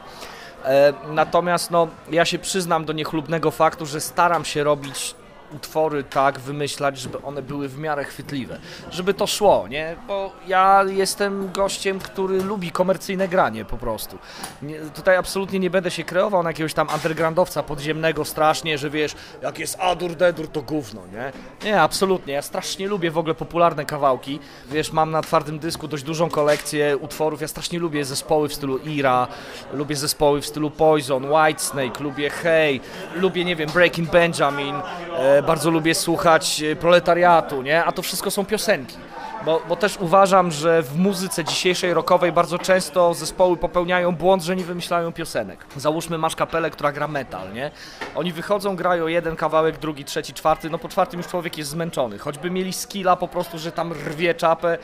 E, 0.66 0.94
natomiast 1.08 1.72
no, 1.72 1.88
ja 2.12 2.26
się 2.26 2.40
przyznam 2.40 2.86
do 2.86 2.94
niechlubnego 2.94 3.52
faktu, 3.52 3.86
że 3.86 4.02
staram 4.02 4.46
się 4.46 4.64
robić 4.64 5.16
utwory 5.56 6.04
tak 6.04 6.40
wymyślać, 6.40 7.00
żeby 7.00 7.22
one 7.22 7.42
były 7.42 7.68
w 7.70 7.78
miarę 7.78 8.04
chwytliwe, 8.04 8.60
żeby 8.92 9.14
to 9.14 9.28
szło, 9.28 9.68
nie? 9.68 9.96
Bo 10.08 10.32
ja 10.48 10.84
jestem 10.88 11.52
gościem, 11.52 12.00
który 12.00 12.44
lubi 12.44 12.72
komercyjne 12.72 13.28
granie 13.28 13.66
po 13.66 13.78
prostu. 13.78 14.18
Nie, 14.62 14.80
tutaj 14.80 15.18
absolutnie 15.18 15.60
nie 15.60 15.70
będę 15.70 15.92
się 15.92 16.04
kreował 16.04 16.44
na 16.44 16.50
jakiegoś 16.50 16.74
tam 16.74 16.88
undergroundowca 16.96 17.64
podziemnego 17.64 18.26
strasznie, 18.26 18.78
że 18.78 18.90
wiesz, 18.90 19.16
jak 19.42 19.60
jest 19.60 19.80
Adur 19.80 20.16
Dedur 20.16 20.48
to 20.48 20.62
gówno, 20.62 21.02
nie? 21.14 21.32
Nie, 21.70 21.82
absolutnie. 21.82 22.34
Ja 22.34 22.42
strasznie 22.42 22.88
lubię 22.88 23.12
w 23.12 23.18
ogóle 23.18 23.36
popularne 23.36 23.86
kawałki. 23.86 24.40
Wiesz, 24.72 24.92
mam 24.92 25.12
na 25.12 25.22
twardym 25.22 25.60
dysku 25.60 25.88
dość 25.88 26.04
dużą 26.04 26.30
kolekcję 26.30 26.98
utworów. 26.98 27.42
Ja 27.42 27.48
strasznie 27.48 27.80
lubię 27.80 28.06
zespoły 28.06 28.50
w 28.50 28.54
stylu 28.54 28.78
Ira, 28.78 29.28
lubię 29.74 29.96
zespoły 29.96 30.42
w 30.42 30.46
stylu 30.46 30.72
Poison, 30.72 31.26
Whitesnake, 31.32 32.04
lubię 32.04 32.30
Hey, 32.30 32.80
lubię, 33.16 33.46
nie 33.46 33.56
wiem, 33.56 33.70
Breaking 33.70 34.10
Benjamin, 34.12 34.76
e, 35.18 35.41
bardzo 35.42 35.72
lubię 35.72 35.96
słuchać 35.96 36.62
e, 36.62 36.76
proletariatu, 36.76 37.62
nie? 37.62 37.86
A 37.86 37.92
to 37.92 38.02
wszystko 38.02 38.32
są 38.32 38.46
piosenki. 38.46 38.98
Bo, 39.46 39.62
bo 39.70 39.76
też 39.76 39.98
uważam, 39.98 40.52
że 40.52 40.82
w 40.82 40.98
muzyce 40.98 41.44
dzisiejszej 41.44 41.94
rockowej 41.94 42.32
bardzo 42.32 42.60
często 42.60 43.14
zespoły 43.14 43.58
popełniają 43.58 44.16
błąd, 44.16 44.44
że 44.44 44.56
nie 44.56 44.64
wymyślają 44.64 45.12
piosenek. 45.12 45.66
Załóżmy, 45.78 46.18
masz 46.18 46.36
kapelę, 46.36 46.70
która 46.70 46.92
gra 46.92 47.08
metal, 47.08 47.54
nie? 47.54 47.72
Oni 48.16 48.32
wychodzą, 48.32 48.76
grają 48.76 49.08
jeden 49.08 49.36
kawałek, 49.36 49.78
drugi, 49.78 50.06
trzeci, 50.06 50.34
czwarty, 50.34 50.70
no 50.70 50.78
po 50.78 50.90
czwartym 50.90 51.20
już 51.20 51.28
człowiek 51.28 51.58
jest 51.58 51.70
zmęczony. 51.70 52.18
Choćby 52.18 52.52
mieli 52.52 52.74
skilla 52.74 53.16
po 53.16 53.28
prostu, 53.28 53.60
że 53.60 53.72
tam 53.72 53.94
rwie 53.94 54.34
czapę, 54.34 54.78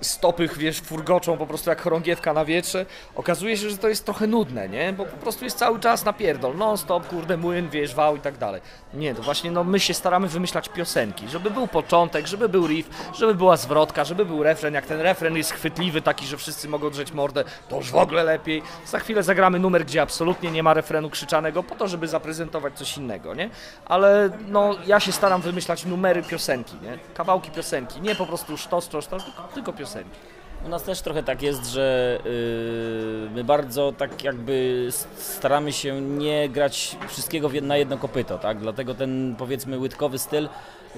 stopy, 0.00 0.48
wiesz, 0.56 0.80
furgoczą 0.80 1.36
po 1.36 1.46
prostu 1.46 1.70
jak 1.70 1.82
chorągiewka 1.82 2.32
na 2.32 2.44
wietrze. 2.44 2.86
Okazuje 3.16 3.56
się, 3.56 3.70
że 3.70 3.78
to 3.78 3.88
jest 3.88 4.04
trochę 4.04 4.26
nudne, 4.26 4.68
nie? 4.68 4.92
Bo 4.92 5.04
po 5.04 5.16
prostu 5.16 5.44
jest 5.44 5.58
cały 5.58 5.80
czas 5.80 6.04
napierdol, 6.04 6.56
non 6.56 6.78
stop, 6.78 7.08
kurde, 7.08 7.36
młyn, 7.36 7.68
wiesz, 7.68 7.94
wał 7.94 8.16
i 8.16 8.20
tak 8.20 8.38
dalej. 8.38 8.60
Nie, 8.94 9.14
to 9.14 9.22
właśnie, 9.22 9.50
no 9.50 9.64
my 9.64 9.80
się 9.80 9.94
staramy 9.94 10.28
wymyślać 10.28 10.68
piosenki, 10.68 11.28
żeby 11.28 11.50
był 11.50 11.66
początek, 11.66 12.26
żeby 12.26 12.48
był 12.48 12.66
riff, 12.66 12.88
żeby 13.14 13.34
była 13.34 13.56
zwrotka, 13.56 14.04
żeby 14.04 14.24
był 14.24 14.42
refren. 14.42 14.74
Jak 14.74 14.86
ten 14.86 15.00
refren 15.00 15.36
jest 15.36 15.52
chwytliwy, 15.52 16.02
taki, 16.02 16.26
że 16.26 16.36
wszyscy 16.36 16.68
mogą 16.68 16.90
drzeć 16.90 17.12
mordę, 17.12 17.44
to 17.68 17.76
już 17.76 17.90
w 17.90 17.96
ogóle 17.96 18.24
lepiej. 18.24 18.62
Za 18.86 18.98
chwilę 18.98 19.22
zagramy 19.22 19.58
numer, 19.58 19.84
gdzie 19.84 20.02
absolutnie 20.02 20.50
nie 20.50 20.62
ma 20.62 20.74
refrenu 20.74 21.10
krzyczanego, 21.10 21.62
po 21.62 21.74
to, 21.74 21.88
żeby 21.88 22.08
zaprezentować 22.08 22.74
coś 22.78 22.96
innego, 22.96 23.34
nie? 23.34 23.50
Ale 23.84 24.30
no, 24.48 24.74
ja 24.86 25.00
się 25.00 25.12
staram 25.12 25.40
wymyślać 25.40 25.84
numery 25.84 26.22
piosenki, 26.22 26.76
nie? 26.82 26.98
Kawałki 27.14 27.50
piosenki, 27.50 28.00
nie 28.00 28.14
po 28.14 28.26
prostu 28.26 28.56
sztos, 28.56 28.84
sztos, 28.84 29.08
tylko, 29.08 29.48
tylko 29.54 29.72
piosenki. 29.72 29.89
U 30.66 30.68
nas 30.68 30.82
też 30.82 31.00
trochę 31.00 31.22
tak 31.22 31.42
jest, 31.42 31.66
że 31.66 32.18
yy, 32.24 33.30
my 33.34 33.44
bardzo 33.44 33.92
tak 33.92 34.24
jakby 34.24 34.88
staramy 35.16 35.72
się 35.72 36.00
nie 36.00 36.48
grać 36.48 36.96
wszystkiego 37.08 37.50
na 37.62 37.76
jedno 37.76 37.98
kopyto, 37.98 38.38
tak? 38.38 38.58
Dlatego 38.58 38.94
ten 38.94 39.34
powiedzmy 39.38 39.78
łydkowy 39.78 40.18
styl, 40.18 40.48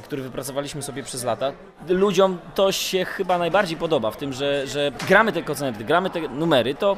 który 0.03 0.23
wypracowaliśmy 0.23 0.83
sobie 0.83 1.03
przez 1.03 1.25
lata, 1.25 1.53
ludziom 1.89 2.39
to 2.55 2.73
się 2.73 3.05
chyba 3.05 3.39
najbardziej 3.39 3.77
podoba 3.77 4.11
w 4.11 4.17
tym, 4.17 4.33
że, 4.33 4.67
że 4.67 4.93
gramy 5.09 5.33
te 5.33 5.43
koncerty, 5.43 5.85
gramy 5.85 6.11
te 6.11 6.21
numery, 6.21 6.75
to 6.75 6.97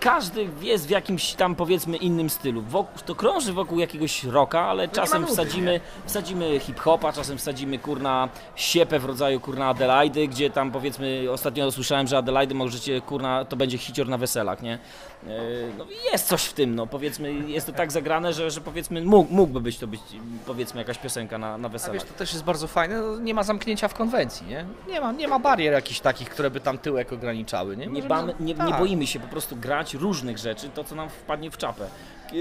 każdy 0.00 0.48
jest 0.60 0.86
w 0.86 0.90
jakimś 0.90 1.32
tam 1.32 1.54
powiedzmy 1.54 1.96
innym 1.96 2.30
stylu. 2.30 2.62
Wokół, 2.62 2.98
to 3.06 3.14
krąży 3.14 3.52
wokół 3.52 3.78
jakiegoś 3.78 4.24
rocka, 4.24 4.60
ale 4.60 4.88
czasem 4.88 5.26
wsadzimy, 5.26 5.80
wsadzimy 6.06 6.58
hip-hopa, 6.60 7.12
czasem 7.12 7.38
wsadzimy 7.38 7.78
kurna 7.78 8.28
siepę 8.56 8.98
w 8.98 9.04
rodzaju 9.04 9.40
kurna 9.40 9.68
Adelaidy, 9.68 10.28
gdzie 10.28 10.50
tam 10.50 10.70
powiedzmy 10.72 11.26
ostatnio 11.32 11.72
słyszałem, 11.72 12.06
że 12.06 12.18
Adelaidy 12.18 12.54
możecie 12.54 13.00
kurna, 13.00 13.44
to 13.44 13.56
będzie 13.56 13.78
hicior 13.78 14.08
na 14.08 14.18
weselach, 14.18 14.62
nie? 14.62 14.78
E, 15.28 15.76
no 15.78 15.86
jest 16.12 16.28
coś 16.28 16.44
w 16.44 16.52
tym, 16.52 16.74
no 16.74 16.86
powiedzmy, 16.86 17.32
jest 17.32 17.66
to 17.66 17.72
tak 17.72 17.92
zagrane, 17.92 18.32
że, 18.32 18.50
że 18.50 18.60
powiedzmy 18.60 19.02
mógł, 19.02 19.34
mógłby 19.34 19.60
być 19.60 19.78
to 19.78 19.86
być 19.86 20.00
powiedzmy 20.46 20.80
jakaś 20.80 20.98
piosenka 20.98 21.38
na, 21.38 21.58
na 21.58 21.68
weselach. 21.68 21.96
A 21.96 21.98
wiesz, 21.98 22.12
to 22.12 22.18
też 22.18 22.32
jest 22.32 22.44
bardzo 22.44 22.66
fajne, 22.66 23.00
no, 23.00 23.18
nie 23.18 23.34
ma 23.34 23.42
zamknięcia 23.42 23.88
w 23.88 23.94
konwencji, 23.94 24.46
nie? 24.46 24.64
Nie 24.88 25.00
ma, 25.00 25.12
nie 25.12 25.28
ma 25.28 25.38
barier 25.38 25.72
jakichś 25.72 26.00
takich, 26.00 26.28
które 26.30 26.50
by 26.50 26.60
tam 26.60 26.78
tyłek 26.78 27.12
ograniczały, 27.12 27.76
nie? 27.76 27.86
Nie, 27.86 28.02
bamy, 28.02 28.34
nie, 28.40 28.46
nie 28.46 28.54
tak. 28.54 28.78
boimy 28.78 29.06
się 29.06 29.20
po 29.20 29.28
prostu 29.28 29.56
grać 29.56 29.94
różnych 29.94 30.38
rzeczy, 30.38 30.68
to 30.68 30.84
co 30.84 30.94
nam 30.94 31.08
wpadnie 31.08 31.50
w 31.50 31.56
czapę. 31.56 31.86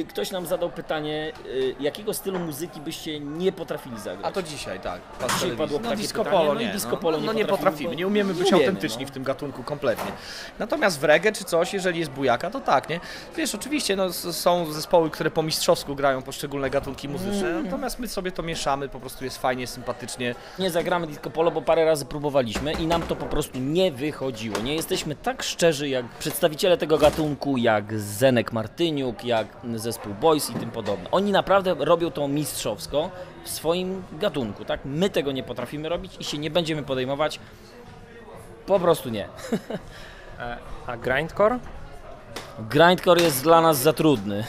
Ktoś 0.10 0.32
nam 0.32 0.46
zadał 0.46 0.70
pytanie, 0.70 1.34
y, 1.46 1.76
jakiego 1.80 2.14
stylu 2.14 2.40
muzyki 2.40 2.82
byście 2.82 3.20
nie 3.20 3.52
potrafili 3.52 4.00
zagrać? 4.00 4.26
A 4.26 4.32
to 4.32 4.44
dzisiaj, 4.44 4.80
tak. 4.80 5.02
Dzisiaj 5.34 5.52
padło 5.52 5.80
no, 5.80 5.90
takie 5.90 6.02
disco 6.02 6.24
pytanie, 6.24 6.38
polo, 6.38 6.54
no 6.54 6.62
i 6.62 6.66
nie. 6.66 6.72
disco 6.72 6.90
no, 6.92 6.98
polo 6.98 7.18
no, 7.18 7.22
nie 7.22 7.28
no 7.28 7.34
nie 7.34 7.46
potrafimy, 7.46 7.96
nie 7.96 8.08
umiemy 8.08 8.34
być 8.34 8.48
umiemy, 8.48 8.58
autentyczni 8.58 9.02
no. 9.02 9.08
w 9.08 9.12
tym 9.12 9.24
gatunku 9.24 9.64
kompletnie. 9.64 10.12
Natomiast 10.60 11.00
w 11.00 11.04
reggae 11.04 11.32
czy 11.32 11.44
coś, 11.44 11.74
jeżeli 11.74 12.00
jest 12.00 12.12
bujaka, 12.12 12.50
to 12.50 12.60
tak, 12.60 12.75
nie? 12.90 13.00
Wiesz, 13.38 13.56
oczywiście 13.56 13.96
no, 13.96 14.14
są 14.14 14.74
zespoły, 14.74 15.10
które 15.10 15.32
po 15.32 15.44
mistrzowsku 15.44 15.96
grają 15.96 16.22
poszczególne 16.22 16.70
gatunki 16.70 17.10
muzyczne, 17.10 17.50
Mm. 17.50 17.64
natomiast 17.66 18.00
my 18.00 18.08
sobie 18.08 18.32
to 18.32 18.44
mieszamy, 18.44 18.90
po 18.90 19.00
prostu 19.00 19.24
jest 19.24 19.38
fajnie, 19.38 19.68
sympatycznie. 19.68 20.36
Nie 20.60 20.70
zagramy 20.72 21.08
disco 21.08 21.30
polo, 21.30 21.52
bo 21.52 21.62
parę 21.62 21.86
razy 21.86 22.06
próbowaliśmy 22.06 22.72
i 22.74 22.88
nam 22.88 23.02
to 23.02 23.16
po 23.16 23.26
prostu 23.26 23.60
nie 23.60 23.92
wychodziło. 23.92 24.60
Nie 24.60 24.76
jesteśmy 24.76 25.16
tak 25.16 25.44
szczerzy 25.44 25.90
jak 25.90 26.06
przedstawiciele 26.06 26.78
tego 26.78 26.98
gatunku, 26.98 27.58
jak 27.58 28.00
Zenek 28.00 28.54
Martyniuk, 28.54 29.26
jak 29.26 29.48
zespół 29.76 30.14
Boys 30.14 30.50
i 30.50 30.54
tym 30.54 30.72
podobne. 30.72 31.12
Oni 31.12 31.32
naprawdę 31.32 31.76
robią 31.80 32.12
to 32.12 32.28
mistrzowsko 32.28 33.10
w 33.44 33.50
swoim 33.50 34.04
gatunku, 34.12 34.66
tak? 34.66 34.80
My 34.86 35.10
tego 35.10 35.32
nie 35.32 35.44
potrafimy 35.44 35.90
robić 35.90 36.18
i 36.20 36.24
się 36.24 36.38
nie 36.38 36.50
będziemy 36.52 36.84
podejmować. 36.84 37.40
Po 38.66 38.80
prostu 38.80 39.10
nie. 39.10 39.28
A 40.88 40.98
grindcore? 40.98 41.60
Grindcore 42.70 43.22
jest 43.22 43.44
dla 43.44 43.62
nas 43.62 43.78
za 43.78 43.94
trudny. 43.94 44.44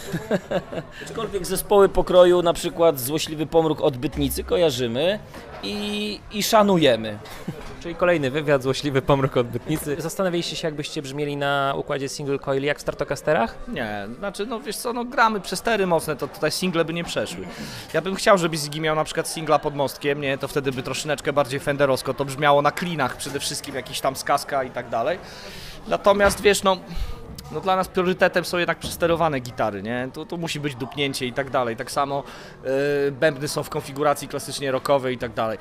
Aczkolwiek 1.07 1.47
zespoły 1.47 1.89
pokroju, 1.89 2.43
na 2.43 2.53
przykład 2.53 3.01
Złośliwy 3.01 3.47
Pomruk 3.47 3.81
Odbytnicy 3.81 4.45
kojarzymy 4.45 5.19
i, 5.63 6.21
i 6.33 6.43
szanujemy. 6.43 7.19
Czyli 7.87 7.95
kolejny 7.95 8.31
wywiad, 8.31 8.63
złośliwy 8.63 9.03
pomruk 9.03 9.37
odbytnicy. 9.37 9.97
Zastanawialiście 9.99 10.57
się, 10.57 10.69
jakbyście 10.69 11.03
brzmieli 11.03 11.37
na 11.37 11.75
układzie 11.77 12.09
single 12.09 12.39
coil 12.39 12.63
jak 12.63 12.79
w 12.79 12.81
Stratocasterach? 12.81 13.55
Nie, 13.69 14.07
znaczy, 14.19 14.47
no 14.47 14.61
wiesz 14.61 14.77
co, 14.77 14.93
no 14.93 15.05
gramy 15.05 15.41
przez 15.41 15.63
tery 15.63 15.87
mocne, 15.87 16.17
to 16.17 16.29
tutaj 16.29 16.53
single 16.53 16.85
by 16.85 16.93
nie 16.93 17.05
przeszły. 17.05 17.47
Ja 17.95 18.01
bym 18.01 18.15
chciał, 18.15 18.39
żeby 18.39 18.57
Ziggy 18.57 18.81
miał 18.81 18.97
na 18.97 19.05
przykład 19.05 19.29
singla 19.29 19.59
pod 19.59 19.75
mostkiem, 19.75 20.21
nie, 20.21 20.39
to 20.39 20.49
wtedy 20.49 20.73
by 20.73 20.83
troszeczkę 20.83 21.33
bardziej 21.33 21.61
fenderowsko 21.61 22.15
to 22.15 22.25
brzmiało 22.25 22.63
na 22.63 22.71
klinach 22.71 23.17
przede 23.17 23.41
wszystkim, 23.41 23.75
jakiś 23.75 24.01
tam 24.01 24.17
skaska 24.17 24.65
i 24.65 24.71
tak 24.71 24.89
dalej. 24.89 25.19
Natomiast 25.89 26.41
wiesz, 26.41 26.63
no, 26.63 26.77
no 27.53 27.61
dla 27.61 27.77
nas 27.77 27.89
priorytetem 27.89 28.45
są 28.45 28.59
jednak 28.59 28.79
przesterowane 28.79 29.41
gitary, 29.41 29.83
nie? 29.83 30.09
Tu, 30.13 30.27
tu 30.27 30.39
musi 30.39 30.61
być 30.61 30.75
dupnięcie 30.75 31.27
i 31.27 31.33
tak 31.33 31.51
dalej. 31.51 31.77
Tak 31.77 31.91
samo 31.91 32.23
yy, 32.65 32.71
bębny 33.13 33.49
są 33.49 33.63
w 33.63 33.71
konfiguracji 33.71 34.29
klasycznie 34.29 34.71
rockowej 34.71 35.15
i 35.15 35.19
tak 35.19 35.33
dalej. 35.35 35.59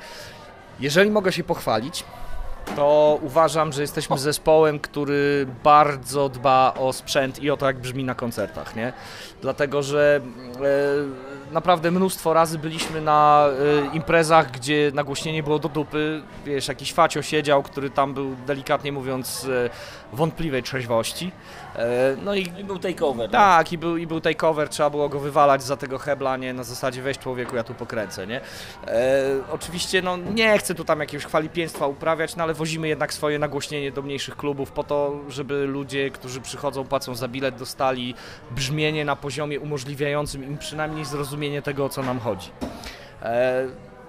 Jeżeli 0.80 1.10
mogę 1.10 1.32
się 1.32 1.44
pochwalić, 1.44 2.04
to 2.76 3.18
uważam, 3.22 3.72
że 3.72 3.82
jesteśmy 3.82 4.18
zespołem, 4.18 4.78
który 4.78 5.46
bardzo 5.64 6.28
dba 6.28 6.74
o 6.78 6.92
sprzęt 6.92 7.42
i 7.42 7.50
o 7.50 7.56
to, 7.56 7.66
jak 7.66 7.78
brzmi 7.78 8.04
na 8.04 8.14
koncertach, 8.14 8.76
nie? 8.76 8.92
Dlatego, 9.42 9.82
że 9.82 10.20
e, 11.50 11.52
naprawdę 11.52 11.90
mnóstwo 11.90 12.32
razy 12.32 12.58
byliśmy 12.58 13.00
na 13.00 13.46
e, 13.92 13.96
imprezach, 13.96 14.50
gdzie 14.50 14.90
nagłośnienie 14.94 15.42
było 15.42 15.58
do 15.58 15.68
dupy, 15.68 16.22
wiesz, 16.44 16.68
jakiś 16.68 16.92
facio 16.92 17.22
siedział, 17.22 17.62
który 17.62 17.90
tam 17.90 18.14
był, 18.14 18.36
delikatnie 18.46 18.92
mówiąc, 18.92 19.44
e, 19.44 19.70
wątpliwej 20.16 20.62
trzeźwości. 20.62 21.32
E, 21.76 22.16
no 22.24 22.34
i 22.34 22.42
I 22.58 22.64
był 22.64 22.78
takeover. 22.78 23.30
tak, 23.30 23.72
i 23.72 23.78
był, 23.78 23.96
i 23.96 24.06
był 24.06 24.20
takeover, 24.20 24.68
trzeba 24.68 24.90
było 24.90 25.08
go 25.08 25.20
wywalać 25.20 25.62
za 25.62 25.76
tego 25.76 25.98
hebla, 25.98 26.36
nie, 26.36 26.52
na 26.52 26.64
zasadzie 26.64 27.02
weź 27.02 27.18
człowieku, 27.18 27.56
ja 27.56 27.64
tu 27.64 27.74
pokręcę, 27.74 28.26
nie. 28.26 28.40
E, 28.86 29.22
oczywiście, 29.52 30.02
no 30.02 30.16
nie 30.16 30.58
chcę 30.58 30.74
tu 30.74 30.84
tam 30.84 31.00
jakiegoś 31.00 31.26
chwalipieństwa 31.26 31.86
uprawiać, 31.86 32.36
no 32.36 32.42
ale 32.44 32.54
wozimy 32.54 32.88
jednak 32.88 33.12
swoje 33.14 33.38
nagłośnienie 33.38 33.92
do 33.92 34.02
mniejszych 34.02 34.36
klubów 34.36 34.72
po 34.72 34.84
to, 34.84 35.12
żeby 35.28 35.66
ludzie, 35.66 36.10
którzy 36.10 36.40
przychodzą, 36.40 36.84
płacą 36.84 37.14
za 37.14 37.28
bilet, 37.28 37.56
dostali 37.56 38.14
brzmienie 38.50 39.04
na 39.04 39.16
poziomie 39.16 39.60
umożliwiającym 39.60 40.44
im 40.44 40.58
przynajmniej 40.58 41.04
zrozumienie 41.04 41.62
tego, 41.62 41.84
o 41.84 41.88
co 41.88 42.02
nam 42.02 42.18
chodzi. 42.20 42.50
E, 43.22 43.64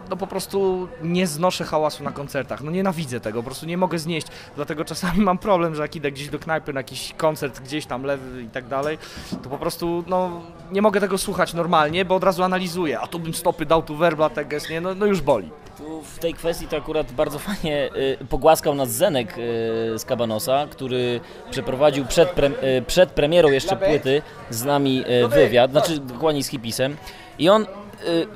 no 0.10 0.18
po 0.18 0.28
prostu 0.28 0.88
nie 1.02 1.28
znoszę 1.28 1.64
hałasu 1.64 2.04
na 2.04 2.12
koncertach. 2.12 2.62
No 2.62 2.72
nienawidzę 2.72 3.20
tego, 3.20 3.40
po 3.40 3.46
prostu 3.46 3.66
nie 3.66 3.78
mogę 3.78 4.00
znieść. 4.00 4.28
Dlatego 4.56 4.86
czasami 4.86 5.22
mam 5.30 5.38
problem, 5.38 5.76
że 5.76 5.82
jak 5.82 5.96
idę 5.96 6.12
gdzieś 6.12 6.30
do 6.30 6.40
knajpy 6.40 6.74
na 6.74 6.80
jakiś 6.80 7.14
koncert, 7.18 7.60
gdzieś 7.60 7.86
tam 7.86 8.04
lewy 8.04 8.44
i 8.44 8.50
tak 8.50 8.68
dalej, 8.68 8.98
to 9.44 9.50
po 9.50 9.58
prostu 9.58 10.04
no 10.08 10.42
nie 10.72 10.82
mogę 10.82 11.00
tego 11.00 11.18
słuchać 11.18 11.54
normalnie, 11.54 12.06
bo 12.06 12.16
od 12.16 12.24
razu 12.24 12.44
analizuję. 12.44 13.00
A 13.00 13.08
tu 13.08 13.20
bym 13.20 13.34
stopy 13.34 13.66
dał, 13.66 13.82
tu 13.82 13.96
werbla, 13.96 14.30
teges, 14.30 14.70
nie? 14.70 14.82
No, 14.82 14.96
no 14.96 15.06
już 15.06 15.22
boli. 15.22 15.50
Tu 15.78 16.02
w 16.02 16.20
tej 16.20 16.34
kwestii 16.34 16.68
to 16.68 16.78
akurat 16.78 17.12
bardzo 17.12 17.40
fajnie 17.40 17.90
y, 18.22 18.26
pogłaskał 18.30 18.76
nas 18.76 18.90
Zenek 18.90 19.38
y, 19.38 20.00
z 20.00 20.06
Kabanosa, 20.06 20.68
który 20.72 21.20
przeprowadził 21.52 22.06
przed, 22.06 22.30
pre, 22.30 22.48
y, 22.48 22.84
przed 22.88 23.12
premierą 23.12 23.50
jeszcze 23.50 23.76
płyty 23.76 24.22
z 24.50 24.64
nami 24.64 25.04
y, 25.26 25.28
wywiad, 25.28 25.72
znaczy 25.72 26.00
dokładnie 26.00 26.44
z 26.44 26.48
hipisem 26.48 26.98
i 27.40 27.50
on 27.50 27.64
y, 27.64 28.28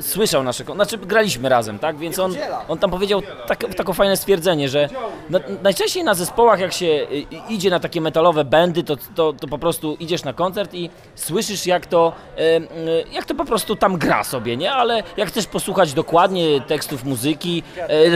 słyszał 0.00 0.42
nasze, 0.42 0.64
znaczy 0.64 0.98
graliśmy 0.98 1.48
razem, 1.48 1.78
tak, 1.78 1.96
więc 1.96 2.18
on, 2.18 2.34
on 2.68 2.78
tam 2.78 2.90
powiedział 2.90 3.22
tak, 3.46 3.74
takie 3.76 3.94
fajne 3.94 4.16
stwierdzenie, 4.16 4.68
że 4.68 4.88
na, 5.30 5.40
najczęściej 5.62 6.04
na 6.04 6.14
zespołach 6.14 6.60
jak 6.60 6.72
się 6.72 6.86
y, 6.86 7.06
y, 7.12 7.26
idzie 7.48 7.70
na 7.70 7.80
takie 7.80 8.00
metalowe 8.00 8.44
bendy, 8.44 8.84
to, 8.84 8.96
to, 9.14 9.32
to 9.32 9.48
po 9.48 9.58
prostu 9.58 9.96
idziesz 10.00 10.24
na 10.24 10.32
koncert 10.32 10.74
i 10.74 10.90
słyszysz 11.14 11.66
jak 11.66 11.86
to, 11.86 12.12
y, 12.38 13.04
jak 13.12 13.24
to 13.24 13.34
po 13.34 13.44
prostu 13.44 13.76
tam 13.76 13.98
gra 13.98 14.24
sobie, 14.24 14.56
nie, 14.56 14.72
ale 14.72 15.02
jak 15.16 15.28
chcesz 15.28 15.46
posłuchać 15.46 15.92
dokładnie 15.92 16.60
tekstów 16.60 17.04
muzyki, 17.04 17.62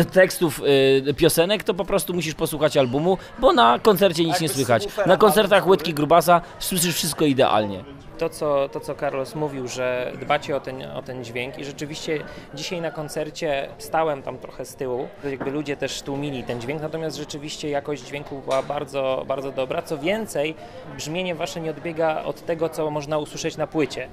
y, 0.01 0.05
tekstów 0.05 0.63
y, 1.09 1.15
piosenek, 1.15 1.63
to 1.63 1.75
po 1.75 1.85
prostu 1.85 2.15
musisz 2.15 2.35
posłuchać 2.35 2.77
albumu, 2.77 3.19
bo 3.39 3.53
na 3.53 3.79
koncercie 3.79 4.25
nic 4.25 4.41
nie 4.41 4.49
słychać. 4.49 4.89
Na 5.07 5.17
koncertach 5.17 5.67
Łydki 5.67 5.95
Grubasa 5.95 6.41
słyszysz 6.59 6.95
wszystko 6.95 7.25
idealnie. 7.25 7.85
To 8.19 8.29
co, 8.29 8.69
to, 8.69 8.81
co 8.81 8.95
Carlos 8.95 9.35
mówił, 9.35 9.69
że 9.69 10.13
dbacie 10.21 10.57
o 10.57 10.61
ten, 10.61 10.83
o 10.83 11.03
ten 11.03 11.25
dźwięk 11.25 11.59
i 11.59 11.65
rzeczywiście 11.65 12.19
dzisiaj 12.55 12.81
na 12.81 12.91
koncercie 12.91 13.69
stałem 13.79 14.23
tam 14.23 14.39
trochę 14.39 14.65
z 14.65 14.75
tyłu, 14.75 15.09
jakby 15.31 15.51
ludzie 15.51 15.77
też 15.77 16.03
tłumili 16.03 16.45
ten 16.45 16.61
dźwięk, 16.61 16.83
natomiast 16.83 17.17
rzeczywiście 17.17 17.69
jakość 17.71 18.03
dźwięku 18.03 18.39
była 18.39 18.63
bardzo, 18.63 19.25
bardzo 19.29 19.53
dobra. 19.53 19.83
Co 19.83 19.99
więcej, 19.99 20.55
brzmienie 20.97 21.35
wasze 21.35 21.61
nie 21.61 21.71
odbiega 21.71 22.23
od 22.23 22.47
tego, 22.47 22.69
co 22.69 22.91
można 22.91 23.19
usłyszeć 23.19 23.57
na 23.57 23.67
płycie, 23.67 24.09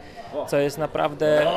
co 0.48 0.58
jest 0.58 0.78
naprawdę, 0.78 1.48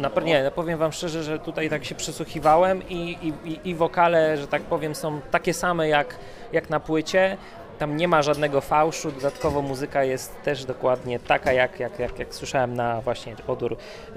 napra- 0.00 0.24
nie, 0.24 0.50
powiem 0.54 0.78
wam 0.78 0.92
szczerze, 0.92 1.22
że 1.22 1.38
tutaj 1.38 1.70
tak 1.70 1.84
się 1.84 1.94
przysłuchiwałem 1.94 2.88
i, 2.88 3.18
i, 3.44 3.68
i 3.70 3.74
wokale, 3.74 4.36
że 4.36 4.46
tak 4.48 4.62
powiem, 4.62 4.94
są 4.94 5.20
takie 5.30 5.54
same 5.54 5.88
jak, 5.88 6.16
jak 6.52 6.70
na 6.70 6.80
płycie. 6.80 7.36
Tam 7.82 7.96
nie 7.96 8.08
ma 8.08 8.22
żadnego 8.22 8.60
fałszu, 8.60 9.12
dodatkowo 9.12 9.62
muzyka 9.62 10.04
jest 10.04 10.42
też 10.42 10.64
dokładnie 10.64 11.18
taka, 11.18 11.52
jak, 11.52 11.80
jak, 11.80 11.98
jak, 11.98 12.18
jak 12.18 12.34
słyszałem 12.34 12.74
na 12.74 13.00
właśnie 13.00 13.36
odór 13.46 13.76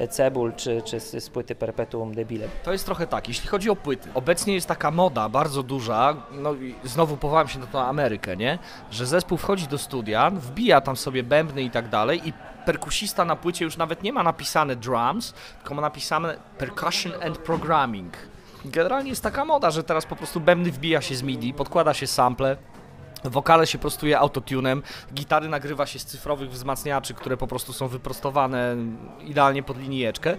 Cebul 0.10 0.54
czy, 0.54 0.82
czy 0.82 1.00
z, 1.00 1.24
z 1.24 1.30
płyty 1.30 1.56
Perpetuum 1.56 2.16
Debile. 2.16 2.48
To 2.64 2.72
jest 2.72 2.86
trochę 2.86 3.08
tak, 3.08 3.28
jeśli 3.28 3.48
chodzi 3.48 3.70
o 3.70 3.76
płyty. 3.76 4.10
Obecnie 4.14 4.54
jest 4.54 4.68
taka 4.68 4.92
moda 4.92 5.30
bardzo 5.30 5.64
duża, 5.64 6.16
no 6.32 6.54
i 6.54 6.76
znowu 6.84 7.18
powołam 7.18 7.48
się 7.48 7.60
na 7.60 7.68
tą 7.68 7.80
Amerykę, 7.80 8.38
nie? 8.38 8.60
Że 8.92 9.06
zespół 9.06 9.38
wchodzi 9.38 9.68
do 9.68 9.78
studia, 9.78 10.30
wbija 10.30 10.82
tam 10.82 10.98
sobie 10.98 11.24
bębny 11.24 11.62
i 11.64 11.72
tak 11.72 11.90
dalej 11.90 12.28
i 12.28 12.34
perkusista 12.66 13.26
na 13.26 13.36
płycie 13.36 13.66
już 13.66 13.78
nawet 13.78 14.04
nie 14.04 14.14
ma 14.14 14.24
napisane 14.24 14.76
drums, 14.76 15.34
tylko 15.58 15.74
ma 15.74 15.82
napisane 15.82 16.38
percussion 16.58 17.12
and 17.24 17.38
programming. 17.38 18.14
Generalnie 18.66 19.10
jest 19.10 19.24
taka 19.24 19.46
moda, 19.46 19.72
że 19.72 19.84
teraz 19.84 20.06
po 20.06 20.16
prostu 20.16 20.40
bębny 20.40 20.72
wbija 20.72 21.02
się 21.02 21.16
z 21.16 21.24
MIDI, 21.24 21.54
podkłada 21.54 21.94
się 21.94 22.08
sample, 22.08 22.58
Wokale 23.30 23.68
się 23.68 23.78
prostuje 23.78 24.20
autotunem, 24.20 24.84
gitary 25.14 25.50
nagrywa 25.50 25.86
się 25.86 26.00
z 26.00 26.06
cyfrowych 26.06 26.50
wzmacniaczy, 26.50 27.14
które 27.14 27.38
po 27.38 27.48
prostu 27.48 27.74
są 27.74 27.88
wyprostowane 27.88 28.76
idealnie 29.22 29.64
pod 29.64 29.78
linijeczkę. 29.78 30.38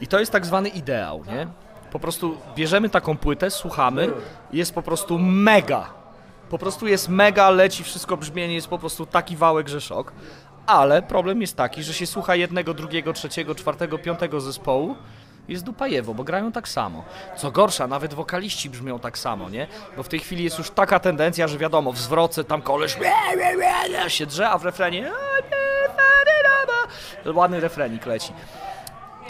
I 0.00 0.06
to 0.06 0.20
jest 0.20 0.32
tak 0.32 0.46
zwany 0.46 0.68
ideał, 0.68 1.24
nie? 1.24 1.46
Po 1.92 1.98
prostu 1.98 2.36
bierzemy 2.56 2.88
taką 2.88 3.16
płytę, 3.16 3.50
słuchamy, 3.50 4.12
jest 4.52 4.74
po 4.74 4.82
prostu 4.82 5.18
mega. 5.18 5.90
Po 6.50 6.58
prostu 6.58 6.86
jest 6.86 7.08
mega, 7.08 7.50
leci 7.50 7.84
wszystko 7.84 8.16
brzmienie, 8.16 8.54
jest 8.54 8.68
po 8.68 8.78
prostu 8.78 9.06
taki 9.06 9.36
wałek, 9.36 9.68
że 9.68 9.80
szok. 9.80 10.12
Ale 10.66 11.02
problem 11.02 11.40
jest 11.40 11.56
taki, 11.56 11.82
że 11.82 11.94
się 11.94 12.06
słucha 12.06 12.34
jednego, 12.34 12.74
drugiego, 12.74 13.12
trzeciego, 13.12 13.54
czwartego, 13.54 13.98
piątego 13.98 14.40
zespołu 14.40 14.96
jest 15.50 15.64
dupajewo, 15.64 16.14
bo 16.14 16.24
grają 16.24 16.52
tak 16.52 16.68
samo. 16.68 17.04
Co 17.36 17.50
gorsza, 17.50 17.86
nawet 17.86 18.14
wokaliści 18.14 18.70
brzmią 18.70 18.98
tak 18.98 19.18
samo, 19.18 19.50
nie? 19.50 19.66
Bo 19.96 20.02
w 20.02 20.08
tej 20.08 20.20
chwili 20.20 20.44
jest 20.44 20.58
już 20.58 20.70
taka 20.70 21.00
tendencja, 21.00 21.48
że 21.48 21.58
wiadomo, 21.58 21.92
w 21.92 21.98
zwroce 21.98 22.44
tam 22.44 22.62
koleś 22.62 22.96
się 24.08 24.26
drze, 24.26 24.48
a 24.50 24.58
w 24.58 24.64
refrenie 24.64 25.12
ładny 27.26 27.60
refrenik 27.60 28.06
leci. 28.06 28.32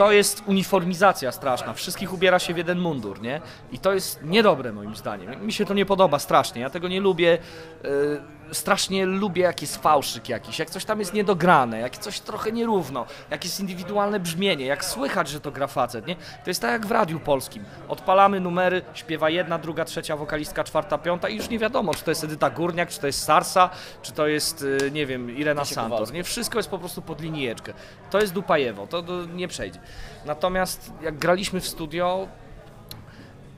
To 0.01 0.13
jest 0.13 0.43
uniformizacja 0.47 1.33
straszna. 1.33 1.75
Wszystkich 1.75 2.13
ubiera 2.13 2.39
się 2.39 2.55
w 2.55 2.57
jeden 2.57 2.79
mundur, 2.79 3.23
nie? 3.23 3.41
I 3.73 3.79
to 3.79 3.93
jest 3.93 4.23
niedobre 4.23 4.73
moim 4.73 4.97
zdaniem. 4.97 5.47
Mi 5.47 5.53
się 5.53 5.65
to 5.65 5.75
nie 5.75 5.87
podoba 5.87 6.19
strasznie. 6.19 6.63
Ja 6.63 6.71
tego 6.71 6.89
nie 6.89 7.01
lubię. 7.01 7.39
Yy, 7.85 8.21
strasznie 8.53 9.07
lubię 9.07 9.43
jak 9.43 9.63
jest 9.63 9.77
fałszyk 9.77 10.29
jakiś, 10.29 10.59
jak 10.59 10.71
coś 10.71 10.85
tam 10.85 11.01
jest 11.01 11.15
niedograne, 11.15 11.81
jak 11.81 11.99
coś 11.99 12.21
trochę 12.21 12.53
nierówno, 12.53 13.07
jak 13.31 13.45
jest 13.45 13.61
indywidualne 13.61 14.21
brzmienie, 14.21 14.67
jak 14.67 14.85
słychać, 14.85 15.29
że 15.29 15.41
to 15.41 15.51
gra 15.51 15.67
facet, 15.67 16.07
nie? 16.07 16.17
To 16.17 16.51
jest 16.51 16.61
tak 16.61 16.71
jak 16.71 16.87
w 16.87 16.91
radiu 16.91 17.21
polskim. 17.21 17.65
Odpalamy 17.89 18.41
numery, 18.41 18.83
śpiewa 18.95 19.31
jedna, 19.31 19.59
druga, 19.59 19.85
trzecia 19.85 20.17
wokalistka, 20.17 20.65
czwarta, 20.65 20.99
piąta 20.99 21.29
i 21.29 21.37
już 21.37 21.49
nie 21.49 21.59
wiadomo, 21.59 21.95
czy 21.95 22.05
to 22.05 22.11
jest 22.11 22.25
Edyta 22.25 22.51
Górniak, 22.51 22.89
czy 22.89 23.01
to 23.01 23.07
jest 23.07 23.23
Sarsa, 23.23 23.71
czy 24.03 24.13
to 24.13 24.27
jest, 24.27 24.67
yy, 24.83 24.91
nie 24.91 25.07
wiem, 25.07 25.37
Irena 25.37 25.65
Santos, 25.65 26.13
nie? 26.13 26.25
Wszystko 26.25 26.59
jest 26.59 26.71
po 26.71 26.79
prostu 26.79 27.03
pod 27.03 27.21
linijeczkę. 27.21 27.73
To 28.11 28.21
jest 28.21 28.33
dupajewo, 28.33 28.87
to, 28.87 29.03
to 29.03 29.27
nie 29.27 29.49
przejdzie. 29.49 29.81
Natomiast 30.27 30.93
jak 31.03 31.19
graliśmy 31.19 31.61
w 31.61 31.69
studio, 31.69 32.29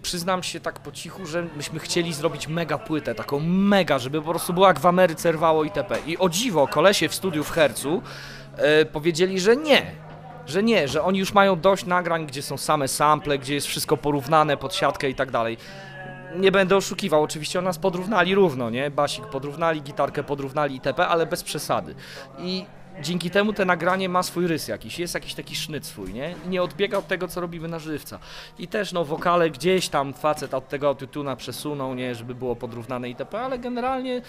przyznam 0.03 0.42
się 0.42 0.61
tak 0.61 0.81
po 0.81 0.92
cichu, 0.92 1.27
że 1.27 1.47
myśmy 1.57 1.79
chcieli 1.79 2.12
zrobić 2.12 2.49
mega 2.49 2.79
płytę, 2.79 3.14
taką 3.14 3.40
mega, 3.40 3.99
żeby 3.99 4.23
po 4.23 4.31
prostu 4.31 4.53
była 4.53 4.68
jak 4.68 4.81
w 4.81 4.87
Ameryce 4.87 5.33
rwało 5.33 5.64
itp. 5.64 5.97
I 6.07 6.18
o 6.18 6.29
dziwo, 6.29 6.66
kolesie 6.66 7.09
w 7.09 7.14
studiu 7.14 7.45
w 7.45 7.51
Hercu 7.51 8.03
e, 8.57 8.85
powiedzieli, 8.85 9.40
że 9.40 9.57
nie. 9.57 9.87
Że 10.47 10.62
nie, 10.62 10.88
że 10.88 11.03
oni 11.03 11.18
już 11.18 11.33
mają 11.33 11.61
dość 11.61 11.87
nagrań, 11.87 12.27
gdzie 12.27 12.42
są 12.42 12.57
same 12.57 12.88
sample, 12.88 13.38
gdzie 13.38 13.55
jest 13.55 13.66
wszystko 13.66 13.97
porównane 13.97 14.57
pod 14.57 14.75
siatkę 14.75 15.11
i 15.11 15.14
tak 15.14 15.31
dalej. 15.31 15.57
Nie 16.37 16.53
będę 16.53 16.77
oszukiwał, 16.77 17.23
oczywiście 17.23 17.61
nas 17.61 17.79
podrównali 17.79 18.35
równo, 18.35 18.71
nie? 18.71 18.90
Basik 18.90 19.27
podrównali, 19.27 19.83
gitarkę 19.83 20.23
podrównali 20.23 20.75
itp., 20.75 21.07
ale 21.07 21.27
bez 21.27 21.42
przesady. 21.42 21.95
I 22.38 22.64
dzięki 23.00 23.31
temu 23.31 23.52
te 23.52 23.64
nagranie 23.64 24.09
ma 24.09 24.22
swój 24.22 24.46
rys 24.46 24.68
jakiś, 24.68 24.98
jest 24.98 25.14
jakiś 25.14 25.35
taki 25.35 25.57
sznyt 25.57 25.87
swój, 25.87 26.14
nie? 26.14 26.35
I 26.46 26.48
nie 26.48 26.62
odbiega 26.62 26.98
od 26.98 27.09
tego, 27.09 27.28
co 27.28 27.40
robimy 27.40 27.68
na 27.68 27.78
żywca. 27.78 28.18
I 28.59 28.68
też, 28.68 28.92
no, 28.92 29.05
wokale 29.05 29.50
gdzieś 29.50 29.88
tam 29.88 30.12
facet 30.12 30.55
od 30.55 30.68
tego 30.68 30.88
autotuna 30.88 31.37
przesunął, 31.37 31.94
nie? 31.94 32.14
Żeby 32.14 32.35
było 32.35 32.57
podrównane 32.57 33.09
itp., 33.09 33.40
ale 33.40 33.59
generalnie, 33.59 34.22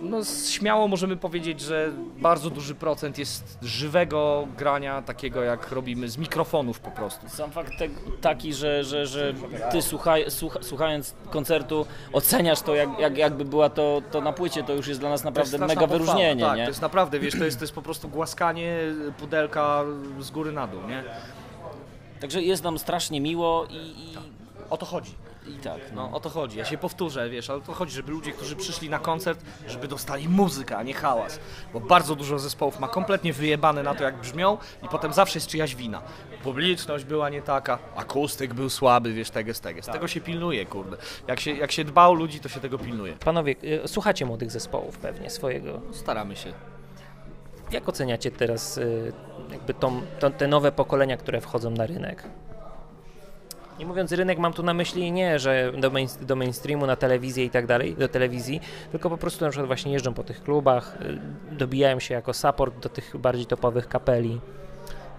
no, 0.00 0.24
śmiało 0.48 0.88
możemy 0.88 1.16
powiedzieć, 1.16 1.60
że 1.60 1.92
bardzo 2.18 2.50
duży 2.50 2.74
procent 2.74 3.18
jest 3.18 3.58
żywego 3.62 4.48
grania, 4.58 5.02
takiego 5.02 5.42
jak 5.42 5.72
robimy 5.72 6.08
z 6.08 6.16
mikrofonów 6.16 6.80
po 6.80 6.90
prostu. 6.90 7.28
Sam 7.28 7.50
fakt 7.50 7.78
te, 7.78 7.88
taki, 8.20 8.54
że, 8.54 8.84
że, 8.84 9.06
że 9.06 9.34
ty 9.72 9.82
słuchaj, 9.82 10.30
słucha, 10.30 10.58
słuchając 10.62 11.14
koncertu 11.30 11.86
oceniasz 12.12 12.62
to, 12.62 12.74
jak, 12.74 12.98
jak, 12.98 13.18
jakby 13.18 13.44
była 13.44 13.70
to, 13.70 14.02
to 14.10 14.20
na 14.20 14.32
płycie, 14.32 14.62
to 14.62 14.72
już 14.72 14.86
jest 14.86 15.00
dla 15.00 15.10
nas 15.10 15.24
naprawdę 15.24 15.58
mega 15.58 15.86
wyróżnienie, 15.86 16.44
tak, 16.44 16.56
nie? 16.56 16.64
to 16.64 16.70
jest 16.70 16.82
naprawdę, 16.82 17.18
wiesz, 17.18 17.38
to 17.38 17.44
jest, 17.44 17.58
to 17.58 17.64
jest 17.64 17.74
po 17.74 17.82
prostu 17.82 18.01
głaskanie 18.08 18.76
pudelka 19.18 19.84
z 20.20 20.30
góry 20.30 20.52
na 20.52 20.66
dół, 20.66 20.80
nie? 20.88 21.04
Także 22.20 22.42
jest 22.42 22.64
nam 22.64 22.78
strasznie 22.78 23.20
miło 23.20 23.66
i, 23.70 23.76
i, 23.76 24.16
O 24.70 24.76
to 24.76 24.86
chodzi. 24.86 25.14
i 25.48 25.60
tak. 25.60 25.78
No. 25.94 26.08
No, 26.10 26.16
o 26.16 26.20
to 26.20 26.28
chodzi. 26.30 26.58
Ja 26.58 26.64
się 26.64 26.78
powtórzę, 26.78 27.30
wiesz, 27.30 27.50
ale 27.50 27.58
o 27.58 27.62
to 27.62 27.72
chodzi, 27.72 27.92
żeby 27.92 28.12
ludzie, 28.12 28.32
którzy 28.32 28.56
przyszli 28.56 28.90
na 28.90 28.98
koncert, 28.98 29.44
żeby 29.68 29.88
dostali 29.88 30.28
muzykę, 30.28 30.76
a 30.76 30.82
nie 30.82 30.94
hałas. 30.94 31.40
Bo 31.72 31.80
bardzo 31.80 32.14
dużo 32.16 32.38
zespołów 32.38 32.80
ma 32.80 32.88
kompletnie 32.88 33.32
wyjebane 33.32 33.82
na 33.82 33.94
to, 33.94 34.04
jak 34.04 34.20
brzmią 34.20 34.58
i 34.82 34.88
potem 34.88 35.12
zawsze 35.12 35.36
jest 35.38 35.48
czyjaś 35.48 35.74
wina. 35.74 36.02
Publiczność 36.42 37.04
była 37.04 37.28
nie 37.30 37.42
taka, 37.42 37.78
akustyk 37.96 38.54
był 38.54 38.70
słaby, 38.70 39.12
wiesz, 39.12 39.30
teges, 39.30 39.60
teges. 39.60 39.86
Tego 39.86 40.08
się 40.08 40.20
pilnuje, 40.20 40.66
kurde. 40.66 40.96
Jak 41.28 41.40
się, 41.40 41.50
jak 41.50 41.72
się 41.72 41.84
dba 41.84 42.06
o 42.06 42.12
ludzi, 42.12 42.40
to 42.40 42.48
się 42.48 42.60
tego 42.60 42.78
pilnuje. 42.78 43.12
Panowie, 43.12 43.54
y, 43.84 43.88
słuchacie 43.88 44.26
młodych 44.26 44.50
zespołów 44.50 44.98
pewnie 44.98 45.30
swojego. 45.30 45.80
Staramy 45.92 46.36
się. 46.36 46.52
Jak 47.72 47.88
oceniacie 47.88 48.30
teraz 48.30 48.78
y, 48.78 49.12
jakby 49.50 49.74
tą, 49.74 50.00
to, 50.18 50.30
te 50.30 50.48
nowe 50.48 50.72
pokolenia, 50.72 51.16
które 51.16 51.40
wchodzą 51.40 51.70
na 51.70 51.86
rynek? 51.86 52.22
Nie 53.78 53.86
mówiąc 53.86 54.12
rynek, 54.12 54.38
mam 54.38 54.52
tu 54.52 54.62
na 54.62 54.74
myśli 54.74 55.12
nie, 55.12 55.38
że 55.38 55.72
do, 55.78 55.90
main, 55.90 56.08
do 56.20 56.36
mainstreamu, 56.36 56.86
na 56.86 56.96
telewizję 56.96 57.44
i 57.44 57.50
tak 57.50 57.66
dalej, 57.66 57.94
do 57.94 58.08
telewizji, 58.08 58.60
tylko 58.90 59.10
po 59.10 59.18
prostu 59.18 59.44
na 59.44 59.50
przykład 59.50 59.66
właśnie 59.66 59.92
jeżdżą 59.92 60.14
po 60.14 60.24
tych 60.24 60.42
klubach, 60.42 60.98
y, 61.50 61.54
dobijają 61.54 62.00
się 62.00 62.14
jako 62.14 62.34
support 62.34 62.78
do 62.78 62.88
tych 62.88 63.16
bardziej 63.16 63.46
topowych 63.46 63.88
kapeli. 63.88 64.40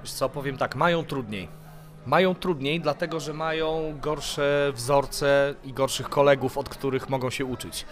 Wiesz 0.02 0.12
co, 0.12 0.30
powiem 0.30 0.58
tak, 0.58 0.76
mają 0.76 1.06
trudniej. 1.06 1.63
Mają 2.06 2.36
trudniej, 2.36 2.80
dlatego 2.82 3.20
że 3.20 3.34
mają 3.34 3.98
gorsze 4.02 4.72
wzorce 4.76 5.56
i 5.64 5.74
gorszych 5.74 6.10
kolegów, 6.10 6.58
od 6.58 6.70
których 6.70 7.10
mogą 7.10 7.30
się 7.30 7.46
uczyć. 7.46 7.86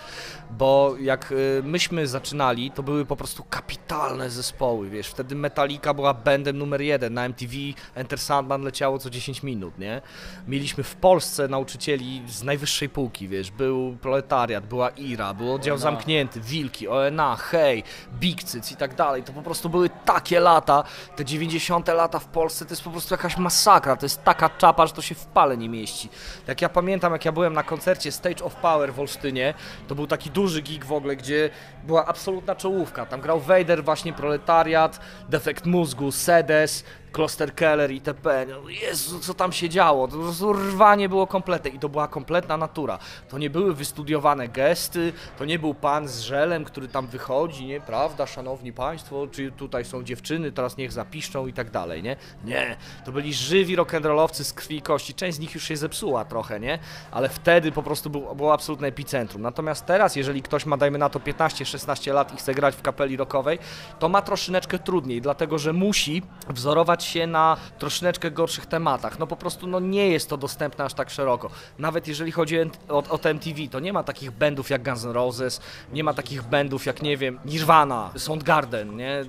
Bo 0.52 0.95
jak 1.00 1.32
y, 1.32 1.62
myśmy 1.63 2.08
zaczynali, 2.08 2.71
to 2.71 2.84
były 2.84 3.06
po 3.06 3.15
prostu 3.15 3.43
kapitalne 3.50 4.30
zespoły, 4.30 4.89
wiesz, 4.89 5.08
wtedy 5.08 5.36
Metallica 5.36 5.93
była 5.93 6.13
bandem 6.13 6.58
numer 6.58 6.82
jeden, 6.82 7.13
na 7.13 7.26
MTV 7.26 7.54
Enter 7.95 8.19
Sandman 8.19 8.62
leciało 8.63 9.00
co 9.00 9.10
10 9.10 9.43
minut, 9.43 9.80
nie? 9.80 10.02
Mieliśmy 10.47 10.84
w 10.84 10.95
Polsce 10.95 11.47
nauczycieli 11.47 12.21
z 12.28 12.43
najwyższej 12.43 12.89
półki, 12.89 13.28
wiesz, 13.28 13.52
był 13.52 13.97
Proletariat, 14.02 14.65
była 14.67 14.89
IRA, 14.89 15.34
był 15.34 15.54
oddział 15.54 15.76
ONA. 15.76 15.82
zamknięty, 15.82 16.41
Wilki, 16.41 16.88
ONA, 16.88 17.36
Hej, 17.36 17.84
Big 18.19 18.43
Cyc 18.43 18.71
i 18.71 18.76
tak 18.76 18.95
dalej, 18.95 19.24
to 19.24 19.34
po 19.34 19.41
prostu 19.41 19.69
były 19.69 19.89
takie 20.06 20.39
lata, 20.39 20.84
te 21.15 21.26
90 21.26 21.88
lata 21.88 22.19
w 22.19 22.26
Polsce 22.26 22.65
to 22.65 22.71
jest 22.71 22.84
po 22.84 22.89
prostu 22.91 23.13
jakaś 23.13 23.38
masakra, 23.38 23.95
to 24.02 24.06
jest 24.06 24.24
taka 24.24 24.50
czapa, 24.50 24.88
że 24.88 24.94
to 24.94 25.02
się 25.02 25.16
w 25.16 25.26
pale 25.26 25.58
nie 25.58 25.70
mieści. 25.70 26.10
Jak 26.48 26.62
ja 26.62 26.70
pamiętam, 26.70 27.14
jak 27.14 27.26
ja 27.26 27.32
byłem 27.32 27.54
na 27.54 27.64
koncercie 27.64 28.12
Stage 28.12 28.44
of 28.44 28.56
Power 28.56 28.94
w 28.94 29.00
Olsztynie, 29.00 29.54
to 29.88 29.96
był 29.96 30.08
taki 30.08 30.30
duży 30.30 30.62
gig 30.62 30.86
w 30.86 30.92
ogóle, 30.92 31.16
gdzie 31.16 31.50
była 31.84 32.06
absolutna 32.06 32.56
czołówka. 32.56 33.06
Tam 33.06 33.22
grał 33.22 33.40
Vader, 33.40 33.84
właśnie 33.84 34.14
Proletariat, 34.14 35.00
Defekt 35.30 35.66
Mózgu, 35.66 36.12
Sedes, 36.12 36.84
Kloster 37.12 37.56
Keller 37.56 37.91
itp. 37.91 38.45
No, 38.50 38.69
Jezu, 38.69 39.19
co 39.19 39.34
tam 39.34 39.52
się 39.52 39.69
działo? 39.69 40.08
To 40.08 40.54
rwanie 40.54 41.10
było 41.10 41.28
kompletne 41.28 41.69
i 41.69 41.80
to 41.80 41.89
była 41.89 42.08
kompletna 42.08 42.58
natura. 42.58 43.00
To 43.30 43.38
nie 43.38 43.50
były 43.50 43.74
wystudiowane 43.74 44.47
gesty, 44.47 45.13
to 45.38 45.45
nie 45.45 45.60
był 45.60 45.74
pan 45.74 46.08
z 46.08 46.19
żelem, 46.19 46.65
który 46.65 46.88
tam 46.88 47.08
wychodzi, 47.08 47.65
nie? 47.65 47.82
Prawda, 47.82 48.28
szanowni 48.28 48.74
państwo, 48.74 49.28
czy 49.28 49.52
tutaj 49.52 49.86
są 49.86 50.04
dziewczyny, 50.04 50.52
teraz 50.52 50.78
niech 50.78 50.91
zapiszczą 50.91 51.47
i 51.47 51.54
tak 51.54 51.71
dalej, 51.71 52.04
nie? 52.04 52.15
Nie, 52.45 52.78
to 53.06 53.12
byli 53.12 53.34
żywi 53.34 53.78
rock'n'rollowcy 53.78 54.43
z 54.43 54.54
krwi 54.54 54.78
i 54.78 54.82
kości. 54.82 55.13
Część 55.13 55.38
z 55.38 55.39
nich 55.39 55.56
już 55.56 55.63
się 55.63 55.78
zepsuła 55.78 56.26
trochę, 56.26 56.60
nie? 56.60 56.80
Ale 57.12 57.30
wtedy 57.30 57.71
po 57.71 57.84
prostu 57.84 58.10
był, 58.10 58.36
było 58.36 58.54
absolutne 58.54 58.88
epicentrum. 58.88 59.41
Natomiast 59.41 59.86
teraz, 59.86 60.15
jeżeli 60.15 60.41
ktoś 60.41 60.65
ma, 60.65 60.78
dajmy 60.78 60.97
na 60.97 61.10
to 61.10 61.19
15-16 61.19 62.13
lat 62.13 62.34
i 62.34 62.38
chce 62.38 62.54
grać 62.54 62.76
w 62.76 62.82
kapeli 62.82 63.17
rockowej, 63.17 63.60
to 64.00 64.10
ma 64.10 64.21
troszeczkę 64.21 64.80
trudniej, 64.80 65.21
dlatego 65.21 65.60
że 65.60 65.74
musi 65.74 66.21
wzorować 66.50 67.01
się 67.04 67.28
na 67.28 67.58
troszeczkę 67.80 68.32
gorszych 68.32 68.66
tematach. 68.66 69.20
No 69.20 69.28
po 69.28 69.36
prostu 69.36 69.68
no 69.68 69.80
nie 69.80 70.08
jest 70.08 70.30
to 70.30 70.38
dostępne 70.38 70.86
aż 70.86 70.94
tak 70.94 71.10
szeroko. 71.10 71.50
Nawet 71.80 72.08
jeżeli 72.08 72.32
chodzi 72.32 72.60
o, 72.62 72.64
o, 72.90 73.04
o 73.10 73.20
MTV, 73.30 73.68
to 73.72 73.80
nie 73.80 73.94
ma 73.94 74.04
takich 74.04 74.32
bandów 74.32 74.70
jak 74.70 74.84
Guns 74.84 75.06
N' 75.06 75.12
Roses, 75.12 75.62
nie 75.94 76.04
ma 76.04 76.14
takich 76.14 76.44
bandów 76.44 76.86
jak, 76.86 77.02
nie 77.02 77.18
wiem, 77.18 77.40
Nirvana, 77.46 78.12
Soundgarden, 78.18 78.96
nie? 78.98 79.24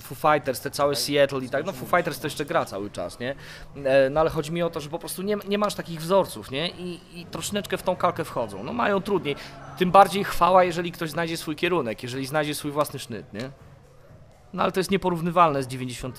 Foo 0.00 0.14
Fighters, 0.14 0.60
te 0.60 0.70
całe 0.70 0.96
Seattle 0.96 1.44
i 1.44 1.48
tak, 1.48 1.66
no 1.66 1.72
Foo 1.72 1.86
Fighters 1.86 2.18
to 2.20 2.26
jeszcze 2.26 2.44
gra 2.44 2.64
cały 2.64 2.90
czas, 2.90 3.20
nie? 3.20 3.34
E, 3.84 4.10
No 4.10 4.20
ale 4.20 4.30
chodzi 4.30 4.52
mi 4.52 4.62
o 4.62 4.70
to, 4.70 4.80
że 4.80 4.88
po 4.88 4.98
prostu 4.98 5.22
nie, 5.22 5.36
nie 5.48 5.58
masz 5.58 5.74
takich 5.74 6.00
wzorców, 6.00 6.50
nie? 6.50 6.68
I, 6.68 7.00
I 7.20 7.26
troszeczkę 7.26 7.76
w 7.76 7.82
tą 7.82 7.96
kalkę 7.96 8.24
wchodzą. 8.24 8.64
No 8.64 8.72
mają 8.72 9.00
trudniej. 9.00 9.36
Tym 9.78 9.90
bardziej 9.90 10.24
chwała, 10.24 10.64
jeżeli 10.64 10.92
ktoś 10.92 11.10
znajdzie 11.10 11.36
swój 11.36 11.56
kierunek, 11.56 12.02
jeżeli 12.02 12.26
znajdzie 12.26 12.54
swój 12.54 12.70
własny 12.70 12.98
sznyt, 12.98 13.32
nie? 13.32 13.50
No 14.56 14.62
ale 14.62 14.72
to 14.72 14.80
jest 14.80 14.90
nieporównywalne 14.90 15.62
z 15.62 15.66
90. 15.66 16.18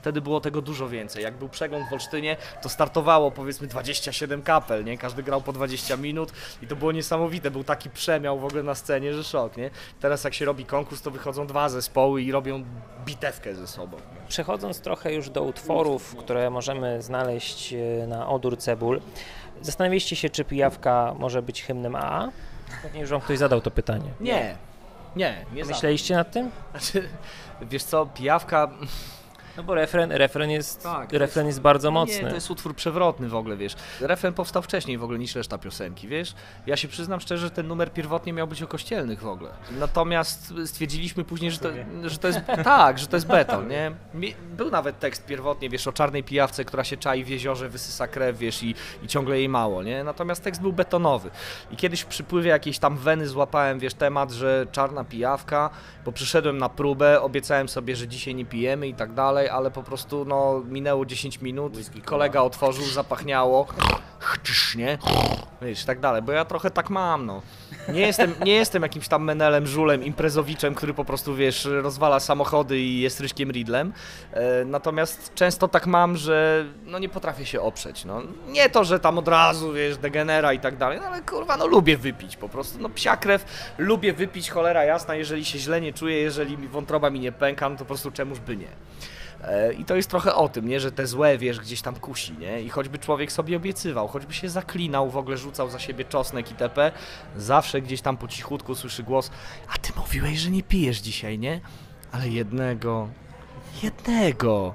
Wtedy 0.00 0.20
było 0.20 0.40
tego 0.40 0.62
dużo 0.62 0.88
więcej. 0.88 1.22
Jak 1.22 1.36
był 1.36 1.48
przegląd 1.48 1.88
w 1.88 1.92
Olsztynie, 1.92 2.36
to 2.62 2.68
startowało 2.68 3.30
powiedzmy 3.30 3.66
27 3.66 4.42
kapel, 4.42 4.84
nie? 4.84 4.98
Każdy 4.98 5.22
grał 5.22 5.40
po 5.40 5.52
20 5.52 5.96
minut 5.96 6.32
i 6.62 6.66
to 6.66 6.76
było 6.76 6.92
niesamowite. 6.92 7.50
Był 7.50 7.64
taki 7.64 7.90
przemiał 7.90 8.38
w 8.38 8.44
ogóle 8.44 8.62
na 8.62 8.74
scenie, 8.74 9.14
że 9.14 9.24
szok, 9.24 9.56
nie? 9.56 9.70
Teraz 10.00 10.24
jak 10.24 10.34
się 10.34 10.44
robi 10.44 10.64
konkurs, 10.64 11.02
to 11.02 11.10
wychodzą 11.10 11.46
dwa 11.46 11.68
zespoły 11.68 12.22
i 12.22 12.32
robią 12.32 12.64
bitewkę 13.04 13.54
ze 13.54 13.66
sobą. 13.66 13.96
Przechodząc 14.28 14.80
trochę 14.80 15.14
już 15.14 15.30
do 15.30 15.42
utworów, 15.42 16.16
które 16.16 16.50
możemy 16.50 17.02
znaleźć 17.02 17.72
e, 17.72 18.06
na 18.06 18.28
Odór 18.28 18.58
Cebul, 18.58 19.00
zastanawialiście 19.62 20.16
się, 20.16 20.30
czy 20.30 20.44
pijawka 20.44 21.14
może 21.18 21.42
być 21.42 21.62
hymnem 21.62 21.96
AA? 21.96 22.28
Pewnie 22.82 23.00
już 23.00 23.10
wam 23.10 23.20
ktoś 23.20 23.38
zadał 23.38 23.60
to 23.60 23.70
pytanie. 23.70 24.10
Nie, 24.20 24.56
nie, 25.16 25.46
nie 25.52 25.64
Myśleliście 25.64 26.14
nad 26.14 26.32
tym? 26.32 26.50
Znaczy, 26.70 27.08
wiesz 27.62 27.82
co, 27.82 28.06
pijawka 28.06 28.70
No 29.58 29.64
bo 29.64 29.74
refren, 29.74 30.12
refren, 30.12 30.50
jest, 30.50 30.82
Tak, 30.82 31.12
refren 31.12 31.46
jest 31.46 31.60
bardzo 31.60 31.88
No 31.88 32.00
mocny. 32.00 32.22
Nie, 32.22 32.28
to 32.28 32.34
jest 32.34 32.50
utwór 32.50 32.74
przewrotny 32.74 33.28
w 33.28 33.34
ogóle, 33.34 33.56
wiesz. 33.56 33.74
Refren 34.00 34.34
powstał 34.34 34.62
wcześniej 34.62 34.98
w 34.98 35.04
ogóle 35.04 35.18
niż 35.18 35.34
reszta 35.34 35.58
piosenki, 35.58 36.08
wiesz. 36.08 36.34
Ja 36.66 36.76
się 36.76 36.88
przyznam 36.88 37.20
szczerze, 37.20 37.46
że 37.46 37.50
ten 37.50 37.66
numer 37.66 37.92
pierwotnie 37.92 38.32
miał 38.32 38.46
być 38.46 38.62
o 38.62 38.66
kościelnych 38.66 39.20
w 39.20 39.26
ogóle. 39.26 39.50
Natomiast 39.70 40.54
stwierdziliśmy 40.66 41.24
później, 41.24 41.50
że 41.50 41.58
to, 41.58 41.68
że 42.04 42.18
to 42.18 42.28
jest 42.28 42.40
tak, 42.64 42.98
że 42.98 43.06
to 43.06 43.16
jest 43.16 43.26
beton, 43.26 43.68
nie? 43.68 43.92
Był 44.56 44.70
nawet 44.70 44.98
tekst 44.98 45.26
pierwotnie, 45.26 45.70
wiesz, 45.70 45.86
o 45.86 45.92
czarnej 45.92 46.24
pijawce, 46.24 46.64
która 46.64 46.84
się 46.84 46.96
czai 46.96 47.24
w 47.24 47.28
jeziorze, 47.28 47.68
wysysa 47.68 48.08
krew, 48.08 48.38
wiesz, 48.38 48.62
i, 48.62 48.74
i 49.02 49.08
ciągle 49.08 49.38
jej 49.38 49.48
mało, 49.48 49.82
nie? 49.82 50.04
Natomiast 50.04 50.44
tekst 50.44 50.62
był 50.62 50.72
betonowy. 50.72 51.30
I 51.70 51.76
kiedyś 51.76 52.00
w 52.00 52.06
przypływie 52.06 52.50
jakiejś 52.50 52.78
tam 52.78 52.96
weny 52.96 53.26
złapałem, 53.26 53.78
wiesz, 53.78 53.94
temat, 53.94 54.30
że 54.30 54.66
czarna 54.72 55.04
pijawka, 55.04 55.70
bo 56.04 56.12
przyszedłem 56.12 56.58
na 56.58 56.68
próbę, 56.68 57.20
obiecałem 57.20 57.68
sobie, 57.68 57.96
że 57.96 58.08
dzisiaj 58.08 58.34
nie 58.34 58.44
pijemy 58.44 58.88
i 58.88 58.94
tak 58.94 59.12
dalej, 59.12 59.47
ale 59.48 59.70
po 59.70 59.82
prostu, 59.82 60.24
no, 60.24 60.62
minęło 60.64 61.06
10 61.06 61.40
minut, 61.40 61.72
kolega 62.04 62.42
otworzył, 62.42 62.84
zapachniało, 62.84 63.66
chtysz, 64.18 64.76
nie? 64.76 64.98
Wiesz, 65.62 65.84
tak 65.84 66.00
dalej, 66.00 66.22
bo 66.22 66.32
ja 66.32 66.44
trochę 66.44 66.70
tak 66.70 66.90
mam, 66.90 67.26
no. 67.26 67.42
Nie 67.88 68.00
jestem, 68.00 68.34
nie 68.44 68.52
jestem 68.52 68.82
jakimś 68.82 69.08
tam 69.08 69.24
menelem, 69.24 69.66
żulem, 69.66 70.04
imprezowiczem, 70.04 70.74
który 70.74 70.94
po 70.94 71.04
prostu, 71.04 71.34
wiesz, 71.34 71.64
rozwala 71.64 72.20
samochody 72.20 72.78
i 72.78 73.00
jest 73.00 73.20
ryśkiem 73.20 73.50
Ridlem. 73.50 73.92
E, 74.32 74.64
natomiast 74.64 75.34
często 75.34 75.68
tak 75.68 75.86
mam, 75.86 76.16
że 76.16 76.64
no 76.84 76.98
nie 76.98 77.08
potrafię 77.08 77.46
się 77.46 77.60
oprzeć, 77.60 78.04
no. 78.04 78.22
Nie 78.48 78.70
to, 78.70 78.84
że 78.84 79.00
tam 79.00 79.18
od 79.18 79.28
razu, 79.28 79.72
wiesz, 79.72 79.96
degenera 79.96 80.52
i 80.52 80.58
tak 80.58 80.76
dalej, 80.76 80.98
no 81.00 81.06
ale 81.06 81.22
kurwa, 81.22 81.56
no 81.56 81.66
lubię 81.66 81.96
wypić 81.96 82.36
po 82.36 82.48
prostu, 82.48 82.78
no 82.78 82.88
psia 82.88 83.16
krew, 83.16 83.44
lubię 83.78 84.12
wypić, 84.12 84.50
cholera 84.50 84.84
jasna, 84.84 85.14
jeżeli 85.14 85.44
się 85.44 85.58
źle 85.58 85.80
nie 85.80 85.92
czuję, 85.92 86.16
jeżeli 86.16 86.56
wątroba 86.56 87.10
mi 87.10 87.20
nie 87.20 87.32
pęka, 87.32 87.68
no 87.68 87.74
to 87.74 87.78
po 87.78 87.88
prostu 87.88 88.10
czemuż 88.10 88.40
by 88.40 88.56
nie. 88.56 88.68
E, 89.44 89.72
I 89.72 89.84
to 89.84 89.96
jest 89.96 90.10
trochę 90.10 90.34
o 90.34 90.48
tym, 90.48 90.68
nie, 90.68 90.80
że 90.80 90.92
te 90.92 91.06
złe, 91.06 91.38
wiesz, 91.38 91.60
gdzieś 91.60 91.82
tam 91.82 91.94
kusi, 91.94 92.32
nie? 92.38 92.62
I 92.62 92.68
choćby 92.68 92.98
człowiek 92.98 93.32
sobie 93.32 93.56
obiecywał, 93.56 94.08
choćby 94.08 94.34
się 94.34 94.48
zaklinał, 94.48 95.10
w 95.10 95.16
ogóle 95.16 95.36
rzucał 95.36 95.70
za 95.70 95.78
siebie 95.78 96.04
czosnek 96.04 96.50
itp., 96.50 96.92
zawsze 97.36 97.80
gdzieś 97.80 98.00
tam 98.00 98.16
po 98.16 98.28
cichutku 98.28 98.74
słyszy 98.74 99.02
głos, 99.02 99.30
a 99.74 99.78
ty 99.78 99.92
mówiłeś, 99.96 100.38
że 100.38 100.50
nie 100.50 100.62
pijesz 100.62 100.98
dzisiaj, 100.98 101.38
nie? 101.38 101.60
Ale 102.12 102.28
jednego, 102.28 103.08
jednego, 103.82 104.74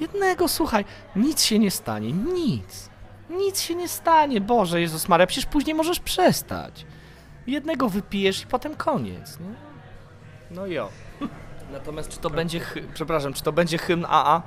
jednego, 0.00 0.48
słuchaj, 0.48 0.84
nic 1.16 1.42
się 1.42 1.58
nie 1.58 1.70
stanie, 1.70 2.12
nic. 2.12 2.90
Nic 3.30 3.60
się 3.60 3.74
nie 3.74 3.88
stanie, 3.88 4.40
Boże, 4.40 4.80
Jezus 4.80 5.08
Maria, 5.08 5.26
przecież 5.26 5.46
później 5.46 5.74
możesz 5.74 6.00
przestać. 6.00 6.86
Jednego 7.46 7.88
wypijesz 7.88 8.42
i 8.42 8.46
potem 8.46 8.76
koniec, 8.76 9.40
nie? 9.40 9.54
No 10.50 10.66
jo. 10.66 10.88
Natomiast 11.74 12.10
czy 12.10 12.18
to 12.18 12.30
będzie, 12.30 12.60
przepraszam, 12.94 13.32
czy 13.32 13.42
to 13.42 13.52
będzie 13.52 13.78
hymn 13.78 14.06
AA? 14.08 14.42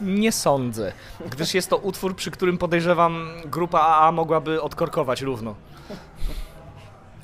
Nie 0.00 0.32
sądzę, 0.32 0.92
gdyż 1.30 1.54
jest 1.54 1.70
to 1.70 1.76
utwór, 1.76 2.16
przy 2.16 2.30
którym 2.30 2.58
podejrzewam 2.58 3.28
grupa 3.44 3.80
AA 3.80 4.12
mogłaby 4.12 4.62
odkorkować 4.62 5.22
równo. 5.22 5.54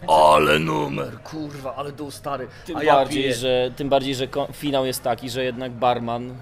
Ale 0.09 0.59
numer, 0.59 1.19
kurwa, 1.23 1.75
ale 1.77 1.93
dół 1.93 2.11
stary. 2.11 2.49
Tym, 2.67 2.79
bardziej, 2.87 3.23
piję. 3.23 3.35
że, 3.35 3.71
tym 3.77 3.89
bardziej, 3.89 4.15
że 4.15 4.29
ko- 4.29 4.49
finał 4.53 4.87
jest 4.87 5.03
taki, 5.03 5.31
że 5.31 5.45
jednak 5.45 5.73
barman. 5.73 6.35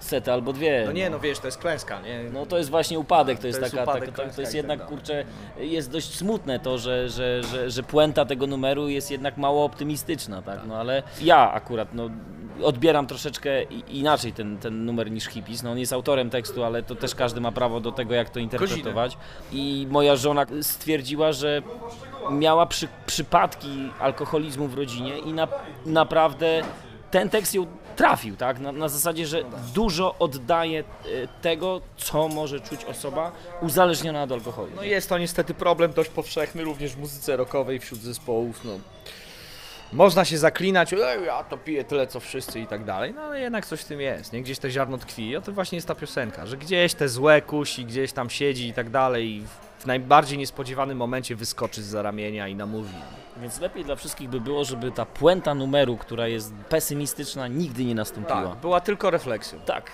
Setę 0.00 0.32
albo 0.32 0.52
dwie. 0.52 0.82
No 0.86 0.92
nie, 0.92 1.10
no. 1.10 1.20
wiesz, 1.20 1.38
to 1.38 1.46
jest 1.46 1.58
klęska, 1.58 2.00
nie? 2.00 2.24
No 2.32 2.46
to 2.46 2.58
jest 2.58 2.70
właśnie 2.70 2.98
upadek, 2.98 3.38
to 3.38 3.46
jest, 3.46 3.60
jest 3.60 3.72
taka, 3.72 3.82
upadek, 3.84 4.10
taka 4.10 4.28
to, 4.28 4.34
to 4.34 4.40
jest 4.40 4.54
jednak, 4.54 4.78
tak 4.78 4.88
kurczę, 4.88 5.24
jest 5.58 5.90
dość 5.90 6.14
smutne 6.14 6.60
to, 6.60 6.78
że, 6.78 7.08
że, 7.08 7.42
że, 7.42 7.70
że 7.70 7.82
puenta 7.82 8.24
tego 8.24 8.46
numeru 8.46 8.88
jest 8.88 9.10
jednak 9.10 9.36
mało 9.36 9.64
optymistyczna, 9.64 10.42
tak, 10.42 10.60
no 10.66 10.76
ale 10.76 11.02
ja 11.20 11.52
akurat, 11.52 11.94
no 11.94 12.10
odbieram 12.62 13.06
troszeczkę 13.06 13.62
inaczej 13.88 14.32
ten, 14.32 14.58
ten 14.58 14.84
numer 14.84 15.10
niż 15.10 15.24
hippies, 15.24 15.62
no 15.62 15.70
on 15.70 15.78
jest 15.78 15.92
autorem 15.92 16.30
tekstu, 16.30 16.64
ale 16.64 16.82
to 16.82 16.94
też 16.94 17.14
każdy 17.14 17.40
ma 17.40 17.52
prawo 17.52 17.80
do 17.80 17.92
tego, 17.92 18.14
jak 18.14 18.30
to 18.30 18.40
interpretować. 18.40 19.18
I 19.52 19.86
moja 19.90 20.16
żona 20.16 20.46
stwierdziła, 20.62 21.32
że 21.32 21.62
miała 22.30 22.66
przy, 22.66 22.88
przypadki 23.06 23.90
alkoholizmu 24.00 24.68
w 24.68 24.74
rodzinie 24.74 25.18
i 25.18 25.32
na, 25.32 25.48
naprawdę 25.86 26.62
ten 27.10 27.30
tekst 27.30 27.54
ją 27.54 27.66
trafił, 27.98 28.36
tak? 28.36 28.58
Na, 28.58 28.72
na 28.72 28.88
zasadzie, 28.88 29.26
że 29.26 29.42
dużo 29.74 30.14
oddaje 30.18 30.80
e, 30.80 30.84
tego, 31.42 31.80
co 31.96 32.28
może 32.28 32.60
czuć 32.60 32.84
osoba 32.84 33.32
uzależniona 33.62 34.22
od 34.22 34.32
alkoholu. 34.32 34.70
No 34.76 34.82
jest 34.82 35.08
to 35.08 35.18
niestety 35.18 35.54
problem 35.54 35.92
dość 35.92 36.10
powszechny 36.10 36.64
również 36.64 36.92
w 36.92 36.98
muzyce 36.98 37.36
rockowej 37.36 37.80
wśród 37.80 38.00
zespołów, 38.00 38.64
no. 38.64 38.72
Można 39.92 40.24
się 40.24 40.38
zaklinać, 40.38 40.94
ja 41.26 41.44
to 41.44 41.56
piję 41.56 41.84
tyle 41.84 42.06
co 42.06 42.20
wszyscy 42.20 42.60
i 42.60 42.66
tak 42.66 42.84
dalej, 42.84 43.14
no 43.14 43.22
ale 43.22 43.40
jednak 43.40 43.66
coś 43.66 43.80
w 43.80 43.84
tym 43.84 44.00
jest, 44.00 44.32
nie? 44.32 44.42
Gdzieś 44.42 44.58
to 44.58 44.70
ziarno 44.70 44.98
tkwi 44.98 45.28
i 45.28 45.36
o 45.36 45.40
tym 45.40 45.54
właśnie 45.54 45.76
jest 45.76 45.88
ta 45.88 45.94
piosenka, 45.94 46.46
że 46.46 46.56
gdzieś 46.56 46.94
te 46.94 47.08
złe 47.08 47.42
kusi, 47.42 47.84
gdzieś 47.84 48.12
tam 48.12 48.30
siedzi 48.30 48.68
i 48.68 48.72
tak 48.72 48.90
dalej 48.90 49.28
i 49.28 49.44
w- 49.78 49.86
najbardziej 49.86 50.38
niespodziewanym 50.38 50.98
momencie 50.98 51.36
wyskoczy 51.36 51.82
z 51.82 51.94
ramienia 51.94 52.48
i 52.48 52.54
namówi. 52.54 52.94
Więc 53.36 53.60
lepiej 53.60 53.84
dla 53.84 53.96
wszystkich 53.96 54.28
by 54.28 54.40
było, 54.40 54.64
żeby 54.64 54.90
ta 54.92 55.06
puenta 55.06 55.54
numeru, 55.54 55.96
która 55.96 56.28
jest 56.28 56.52
pesymistyczna, 56.68 57.48
nigdy 57.48 57.84
nie 57.84 57.94
nastąpiła. 57.94 58.48
Tak, 58.48 58.58
była 58.58 58.80
tylko 58.80 59.10
refleksją. 59.10 59.60
Tak. 59.60 59.90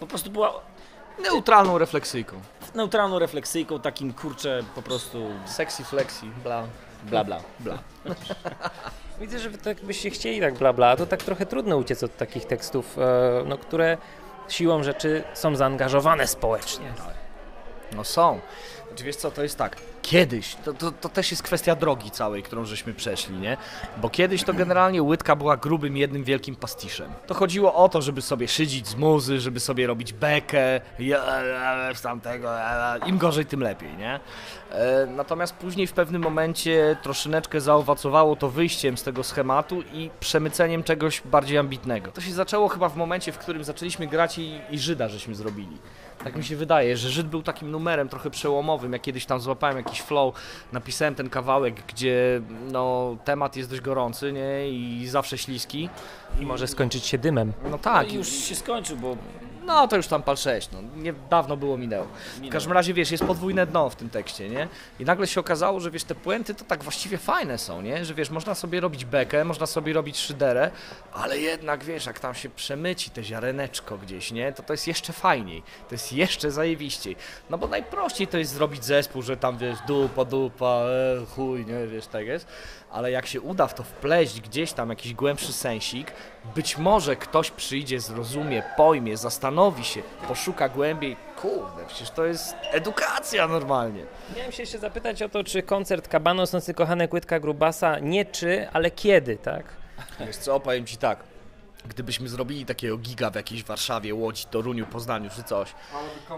Po 0.00 0.06
prostu 0.06 0.30
była 0.30 0.54
Neutralną 1.22 1.78
refleksyjką. 1.78 2.40
Neutralną 2.74 3.18
refleksyjką, 3.18 3.80
takim 3.80 4.12
kurczę 4.12 4.60
po 4.74 4.82
prostu 4.82 5.26
Sexy 5.46 5.84
flexi, 5.84 6.30
bla. 6.44 6.62
bla 7.04 7.24
bla. 7.24 7.40
bla. 7.60 7.78
Widzę, 9.20 9.38
że 9.38 9.50
tak 9.50 9.84
byście 9.84 10.10
chcieli 10.10 10.40
tak 10.40 10.54
bla 10.54 10.72
bla, 10.72 10.96
to 10.96 11.06
tak 11.06 11.22
trochę 11.22 11.46
trudno 11.46 11.76
uciec 11.76 12.02
od 12.02 12.16
takich 12.16 12.44
tekstów, 12.44 12.98
e, 12.98 13.42
no, 13.46 13.58
które 13.58 13.96
siłą 14.48 14.82
rzeczy 14.82 15.24
są 15.34 15.56
zaangażowane 15.56 16.26
społecznie. 16.26 16.92
No 17.96 18.04
są. 18.04 18.40
Znaczy 18.98 19.06
wiesz 19.06 19.16
co, 19.16 19.30
to 19.30 19.42
jest 19.42 19.58
tak, 19.58 19.76
kiedyś, 20.02 20.54
to, 20.54 20.72
to, 20.72 20.92
to 20.92 21.08
też 21.08 21.30
jest 21.30 21.42
kwestia 21.42 21.76
drogi 21.76 22.10
całej, 22.10 22.42
którą 22.42 22.64
żeśmy 22.64 22.94
przeszli, 22.94 23.36
nie? 23.36 23.56
Bo 23.96 24.10
kiedyś 24.10 24.44
to 24.44 24.54
generalnie 24.54 25.02
łydka 25.02 25.36
była 25.36 25.56
grubym 25.56 25.96
jednym 25.96 26.24
wielkim 26.24 26.56
pastiszem. 26.56 27.12
To 27.26 27.34
chodziło 27.34 27.74
o 27.74 27.88
to, 27.88 28.02
żeby 28.02 28.22
sobie 28.22 28.48
szydzić 28.48 28.86
z 28.88 28.96
muzy, 28.96 29.40
żeby 29.40 29.60
sobie 29.60 29.86
robić 29.86 30.12
bekę, 30.12 30.80
z 31.94 32.00
tamtego, 32.02 32.50
im 33.06 33.18
gorzej 33.18 33.46
tym 33.46 33.60
lepiej, 33.60 33.96
nie? 33.96 34.20
E, 34.70 35.06
Natomiast 35.06 35.54
później 35.54 35.86
w 35.86 35.92
pewnym 35.92 36.22
momencie 36.22 36.96
troszeczkę 37.02 37.60
zaowocowało 37.60 38.36
to 38.36 38.48
wyjściem 38.48 38.96
z 38.98 39.02
tego 39.02 39.24
schematu 39.24 39.82
i 39.92 40.10
przemyceniem 40.20 40.82
czegoś 40.82 41.20
bardziej 41.24 41.58
ambitnego. 41.58 42.12
To 42.12 42.20
się 42.20 42.32
zaczęło 42.32 42.68
chyba 42.68 42.88
w 42.88 42.96
momencie, 42.96 43.32
w 43.32 43.38
którym 43.38 43.64
zaczęliśmy 43.64 44.06
grać 44.06 44.38
i, 44.38 44.60
i 44.70 44.78
Żyda 44.78 45.08
żeśmy 45.08 45.34
zrobili. 45.34 45.78
Tak 46.24 46.36
mi 46.36 46.44
się 46.44 46.56
wydaje, 46.56 46.96
że 46.96 47.10
Żyd 47.10 47.26
był 47.26 47.42
takim 47.42 47.70
numerem 47.70 48.08
trochę 48.08 48.30
przełomowym. 48.30 48.92
Ja 48.92 48.98
kiedyś 48.98 49.26
tam 49.26 49.40
złapałem 49.40 49.76
jakiś 49.76 50.00
flow, 50.00 50.34
napisałem 50.72 51.14
ten 51.14 51.30
kawałek, 51.30 51.82
gdzie 51.88 52.40
no, 52.72 53.16
temat 53.24 53.56
jest 53.56 53.70
dość 53.70 53.82
gorący 53.82 54.32
nie? 54.32 54.70
i 54.70 55.06
zawsze 55.06 55.38
śliski. 55.38 55.88
I 56.40 56.46
może 56.46 56.66
skończyć 56.66 57.06
się 57.06 57.18
dymem. 57.18 57.52
No 57.70 57.78
Tak, 57.78 57.82
tak, 57.82 58.12
i 58.12 58.16
już 58.16 58.28
się 58.28 58.54
skończył, 58.54 58.96
bo 58.96 59.16
no 59.68 59.88
to 59.88 59.96
już 59.96 60.06
tam 60.06 60.22
pal 60.22 60.36
6, 60.36 60.68
no 60.72 60.78
nie, 60.96 61.12
dawno 61.12 61.56
było 61.56 61.76
minęło. 61.76 62.06
W 62.42 62.48
każdym 62.48 62.72
razie 62.72 62.94
wiesz, 62.94 63.10
jest 63.10 63.24
podwójne 63.24 63.66
dno 63.66 63.90
w 63.90 63.96
tym 63.96 64.10
tekście, 64.10 64.48
nie? 64.48 64.68
I 65.00 65.04
nagle 65.04 65.26
się 65.26 65.40
okazało, 65.40 65.80
że 65.80 65.90
wiesz, 65.90 66.04
te 66.04 66.14
puenty 66.14 66.54
to 66.54 66.64
tak 66.64 66.82
właściwie 66.82 67.18
fajne 67.18 67.58
są, 67.58 67.82
nie? 67.82 68.04
Że 68.04 68.14
wiesz, 68.14 68.30
można 68.30 68.54
sobie 68.54 68.80
robić 68.80 69.04
bekę, 69.04 69.44
można 69.44 69.66
sobie 69.66 69.92
robić 69.92 70.18
szyderę, 70.18 70.70
ale 71.12 71.38
jednak 71.38 71.84
wiesz, 71.84 72.06
jak 72.06 72.20
tam 72.20 72.34
się 72.34 72.48
przemyci 72.48 73.10
te 73.10 73.24
ziareneczko 73.24 73.98
gdzieś, 73.98 74.32
nie? 74.32 74.52
To 74.52 74.62
to 74.62 74.72
jest 74.72 74.86
jeszcze 74.86 75.12
fajniej, 75.12 75.62
to 75.88 75.94
jest 75.94 76.12
jeszcze 76.12 76.50
zajebiściej. 76.50 77.16
No 77.50 77.58
bo 77.58 77.68
najprościej 77.68 78.26
to 78.26 78.38
jest 78.38 78.52
zrobić 78.52 78.84
zespół, 78.84 79.22
że 79.22 79.36
tam 79.36 79.58
wiesz, 79.58 79.78
dupa, 79.86 80.24
dupa, 80.24 80.66
e, 80.66 81.26
chuj, 81.34 81.66
nie? 81.66 81.86
Wiesz, 81.86 82.06
tak 82.06 82.26
jest. 82.26 82.46
Ale 82.92 83.10
jak 83.10 83.26
się 83.26 83.40
uda 83.40 83.66
w 83.66 83.74
to 83.74 83.82
wpleść 83.82 84.40
gdzieś 84.40 84.72
tam 84.72 84.90
jakiś 84.90 85.14
głębszy 85.14 85.52
sensik, 85.52 86.12
być 86.54 86.78
może 86.78 87.16
ktoś 87.16 87.50
przyjdzie, 87.50 88.00
zrozumie, 88.00 88.62
pojmie, 88.76 89.16
zastanowi 89.16 89.84
się, 89.84 90.02
poszuka 90.28 90.68
głębiej. 90.68 91.16
Kurde, 91.42 91.86
przecież 91.86 92.10
to 92.10 92.24
jest 92.24 92.54
edukacja 92.72 93.48
normalnie. 93.48 94.04
Miałem 94.36 94.52
się 94.52 94.62
jeszcze 94.62 94.78
zapytać 94.78 95.22
o 95.22 95.28
to, 95.28 95.44
czy 95.44 95.62
koncert 95.62 96.08
Kabanos 96.08 96.52
Nocy 96.52 96.74
Kochane 96.74 97.08
Kłytka 97.08 97.40
Grubasa, 97.40 97.98
nie 97.98 98.24
czy, 98.24 98.68
ale 98.72 98.90
kiedy, 98.90 99.36
tak? 99.36 99.64
Wiesz 100.20 100.36
co, 100.36 100.60
powiem 100.60 100.86
Ci 100.86 100.96
tak. 100.96 101.18
Gdybyśmy 101.88 102.28
zrobili 102.28 102.66
takiego 102.66 102.98
giga 102.98 103.30
w 103.30 103.34
jakiejś 103.34 103.64
Warszawie, 103.64 104.14
Łodzi, 104.14 104.44
Toruniu, 104.44 104.86
Poznaniu 104.86 105.30
czy 105.36 105.42
coś. 105.42 105.74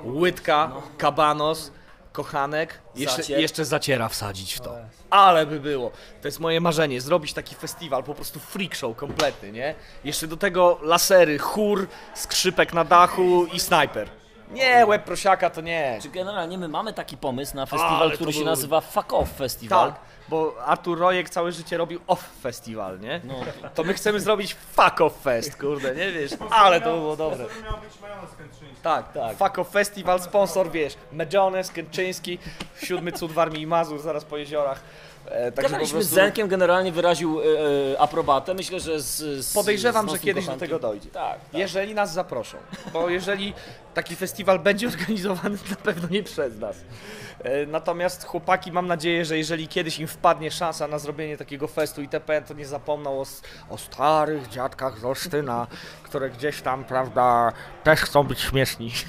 Łydka, 0.04 0.72
kabanos, 0.98 1.72
kochanek, 2.12 2.78
jeszcze, 2.94 3.22
Zacier. 3.22 3.40
jeszcze 3.40 3.64
zaciera 3.64 4.08
wsadzić 4.08 4.54
w 4.54 4.60
to. 4.60 4.76
Ale 5.10 5.46
by 5.46 5.60
było. 5.60 5.90
To 6.22 6.28
jest 6.28 6.40
moje 6.40 6.60
marzenie, 6.60 7.00
zrobić 7.00 7.32
taki 7.32 7.54
festiwal, 7.54 8.04
po 8.04 8.14
prostu 8.14 8.40
freak 8.40 8.74
show 8.74 8.96
kompletny, 8.96 9.52
nie? 9.52 9.74
Jeszcze 10.04 10.26
do 10.26 10.36
tego 10.36 10.78
lasery, 10.82 11.38
chór, 11.38 11.88
skrzypek 12.14 12.72
na 12.72 12.84
dachu 12.84 13.46
i 13.52 13.60
snajper. 13.60 14.08
Nie, 14.52 14.86
łeb 14.86 15.04
prosiaka 15.04 15.50
to 15.50 15.60
nie. 15.60 15.98
czy 16.02 16.08
generalnie 16.08 16.58
my 16.58 16.68
mamy 16.68 16.92
taki 16.92 17.16
pomysł 17.16 17.56
na 17.56 17.66
festiwal, 17.66 17.96
Ale 18.02 18.10
to 18.10 18.16
który 18.16 18.32
się 18.32 18.38
był- 18.38 18.46
nazywa 18.46 18.80
Fuck 18.80 19.12
Off 19.12 19.30
Festival. 19.36 19.92
Tak, 19.92 20.00
bo 20.28 20.54
Artur 20.66 20.98
Rojek 20.98 21.30
całe 21.30 21.52
życie 21.52 21.76
robił 21.76 22.00
off 22.06 22.28
festiwal, 22.42 23.00
nie? 23.00 23.20
No, 23.24 23.34
To 23.74 23.84
my 23.84 23.94
chcemy 23.94 24.20
zrobić 24.20 24.54
fuck 24.54 25.00
off 25.00 25.20
fest, 25.22 25.56
kurde, 25.60 25.94
nie 25.94 26.12
wiesz? 26.12 26.30
Ale 26.50 26.80
to 26.80 26.92
by 26.92 26.98
było 26.98 27.16
dobre. 27.16 27.44
Tak, 28.82 29.12
tak. 29.12 29.36
Fuck 29.36 29.58
off 29.58 29.70
festiwal, 29.70 30.20
sponsor, 30.20 30.70
wiesz, 30.70 30.94
Medjones, 31.12 31.70
Kęczyński, 31.70 32.38
siódmy 32.82 33.12
cud 33.12 33.32
Warmii 33.32 33.62
i 33.62 33.66
Mazur, 33.66 34.00
zaraz 34.00 34.24
po 34.24 34.36
jeziorach. 34.36 34.80
E, 35.30 35.52
po 35.52 35.62
Gadaliśmy 35.62 35.98
prostu 35.98 36.10
z 36.10 36.14
Zenkiem, 36.14 36.48
generalnie 36.48 36.92
wyraził 36.92 37.40
e, 37.40 37.44
e, 37.44 38.00
aprobatę. 38.00 38.54
Myślę, 38.54 38.80
że 38.80 39.00
z, 39.00 39.16
z 39.46 39.54
podejrzewam, 39.54 40.08
z 40.08 40.12
że 40.12 40.18
kiedyś 40.18 40.46
do 40.46 40.52
kochankiem- 40.52 40.58
tego 40.60 40.78
dojdzie. 40.78 41.10
Tak, 41.10 41.40
tak. 41.40 41.60
Jeżeli 41.60 41.94
nas 41.94 42.12
zaproszą, 42.12 42.58
bo 42.92 43.08
jeżeli 43.08 43.54
taki 43.94 44.16
festiwal 44.16 44.58
będzie 44.58 44.88
organizowany, 44.88 45.58
to 45.58 45.70
na 45.70 45.76
pewno 45.76 46.08
nie 46.08 46.22
przez 46.22 46.58
nas. 46.58 46.76
E, 47.42 47.66
Natomiast 47.66 48.24
chłopaki, 48.24 48.72
mam 48.72 48.86
nadzieję, 48.86 49.24
że 49.24 49.38
jeżeli 49.38 49.68
kiedyś 49.68 49.98
im 49.98 50.08
wpadnie 50.08 50.50
szansa 50.50 50.88
na 50.88 50.98
zrobienie 50.98 51.36
takiego 51.36 51.68
festu 51.68 52.02
itp., 52.02 52.42
to 52.42 52.54
nie 52.54 52.66
zapomną 52.66 53.20
o, 53.20 53.24
o 53.70 53.78
starych 53.78 54.48
dziadkach 54.48 54.98
z 54.98 55.04
Olsztyna, 55.04 55.66
które 56.02 56.30
gdzieś 56.30 56.60
tam, 56.62 56.84
prawda, 56.84 57.52
też 57.84 58.00
chcą 58.00 58.22
być 58.24 58.40
śmieszni. 58.40 58.92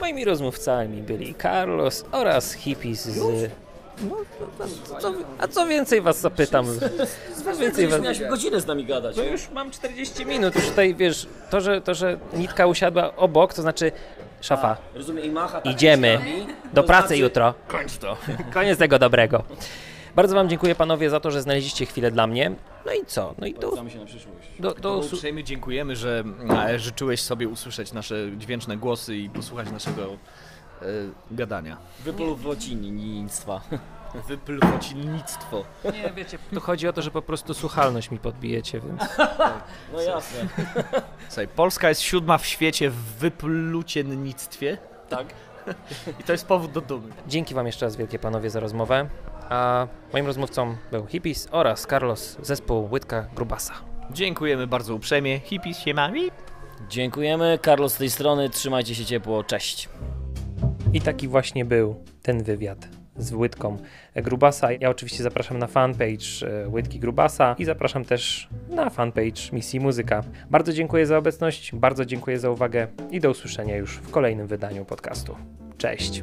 Moimi 0.00 0.24
rozmówcami 0.24 1.02
byli 1.02 1.34
Carlos 1.42 2.04
oraz 2.12 2.52
hippies 2.52 3.04
z... 3.04 3.50
No, 4.02 4.16
no, 4.40 4.56
no, 4.58 5.00
co, 5.00 5.12
a 5.38 5.48
co 5.48 5.66
więcej 5.66 6.00
was 6.00 6.20
zapytam? 6.20 6.66
Co 7.44 7.56
więcej 7.56 7.86
was... 7.86 8.00
Miałeś 8.00 8.20
godzinę 8.20 8.60
z 8.60 8.66
nami 8.66 8.84
gadać. 8.84 9.16
No 9.16 9.22
już 9.22 9.50
mam 9.50 9.70
40 9.70 10.26
minut, 10.26 10.54
już 10.54 10.64
tutaj 10.64 10.94
wiesz, 10.94 11.26
to 11.50 11.60
że, 11.60 11.80
to, 11.80 11.94
że 11.94 12.18
nitka 12.32 12.66
usiadła 12.66 13.16
obok, 13.16 13.54
to 13.54 13.62
znaczy 13.62 13.92
szafa, 14.40 14.76
Rozumiem, 14.94 15.24
i 15.24 15.30
macha 15.30 15.60
tak 15.60 15.72
idziemy 15.72 16.20
do 16.72 16.82
pracy 16.84 17.08
znaczy- 17.08 17.22
jutro. 17.22 17.54
Kończ 17.68 17.96
to. 17.98 18.16
Koniec 18.54 18.78
tego 18.78 18.98
dobrego. 18.98 19.44
Bardzo 20.18 20.34
wam 20.34 20.48
dziękuję 20.48 20.74
panowie 20.74 21.10
za 21.10 21.20
to, 21.20 21.30
że 21.30 21.42
znaleźliście 21.42 21.86
chwilę 21.86 22.10
dla 22.10 22.26
mnie. 22.26 22.52
No 22.86 22.92
i 22.92 23.06
co? 23.06 23.34
No 23.38 23.46
i 23.46 23.54
do, 23.54 23.60
Polecamy 23.60 23.90
się 23.90 23.98
na 23.98 24.06
przyszłość. 24.06 24.48
do, 24.58 24.74
do, 24.74 24.98
usu- 24.98 25.14
uprzejmie 25.14 25.44
dziękujemy, 25.44 25.96
że 25.96 26.24
e, 26.68 26.78
życzyłeś 26.78 27.22
sobie 27.22 27.48
usłyszeć 27.48 27.92
nasze 27.92 28.14
dźwięczne 28.36 28.76
głosy 28.76 29.16
i 29.16 29.30
posłuchać 29.30 29.70
naszego 29.70 30.02
e, 30.02 30.86
gadania. 31.30 31.76
Wypluwocinictwa. 32.04 33.60
Wyplwocinnictwo. 34.28 35.64
Nie, 35.94 36.12
wiecie, 36.16 36.38
tu 36.54 36.60
chodzi 36.60 36.88
o 36.88 36.92
to, 36.92 37.02
że 37.02 37.10
po 37.10 37.22
prostu 37.22 37.54
słuchalność 37.54 38.10
mi 38.10 38.18
podbijecie, 38.18 38.80
więc... 38.80 39.02
No 39.92 40.00
jasne. 40.00 40.48
Słuchaj, 41.28 41.48
Polska 41.48 41.88
jest 41.88 42.00
siódma 42.00 42.38
w 42.38 42.46
świecie 42.46 42.90
w 42.90 42.96
wypluciennictwie 42.96 44.78
Tak. 45.08 45.26
i 46.20 46.24
to 46.24 46.32
jest 46.32 46.46
powód 46.46 46.72
do 46.72 46.80
dumy. 46.80 47.08
Dzięki 47.26 47.54
wam 47.54 47.66
jeszcze 47.66 47.86
raz 47.86 47.96
wielkie 47.96 48.18
panowie 48.18 48.50
za 48.50 48.60
rozmowę. 48.60 49.08
A 49.48 49.86
moim 50.12 50.26
rozmówcą 50.26 50.76
był 50.90 51.06
Hippies 51.06 51.48
oraz 51.50 51.86
Carlos, 51.86 52.36
zespół 52.42 52.88
Łydka 52.92 53.26
Grubasa. 53.34 53.74
Dziękujemy 54.10 54.66
bardzo 54.66 54.94
uprzejmie. 54.94 55.40
Hippies 55.40 55.78
się 55.78 55.94
mami. 55.94 56.30
Dziękujemy. 56.88 57.58
Karlo 57.62 57.88
z 57.88 57.96
tej 57.96 58.10
strony. 58.10 58.50
Trzymajcie 58.50 58.94
się 58.94 59.04
ciepło. 59.04 59.44
Cześć. 59.44 59.88
I 60.92 61.00
taki 61.00 61.28
właśnie 61.28 61.64
był 61.64 62.04
ten 62.22 62.42
wywiad 62.42 62.88
z 63.16 63.32
Łydką 63.32 63.76
Grubasa. 64.16 64.72
Ja 64.72 64.90
oczywiście 64.90 65.22
zapraszam 65.22 65.58
na 65.58 65.66
fanpage 65.66 66.48
e, 66.64 66.68
Łydki 66.68 67.00
Grubasa 67.00 67.56
i 67.58 67.64
zapraszam 67.64 68.04
też 68.04 68.48
na 68.68 68.90
fanpage 68.90 69.52
Misji 69.52 69.80
Muzyka. 69.80 70.22
Bardzo 70.50 70.72
dziękuję 70.72 71.06
za 71.06 71.18
obecność, 71.18 71.74
bardzo 71.74 72.04
dziękuję 72.04 72.38
za 72.38 72.50
uwagę 72.50 72.86
i 73.10 73.20
do 73.20 73.30
usłyszenia 73.30 73.76
już 73.76 73.96
w 73.96 74.10
kolejnym 74.10 74.46
wydaniu 74.46 74.84
podcastu. 74.84 75.36
Cześć! 75.78 76.22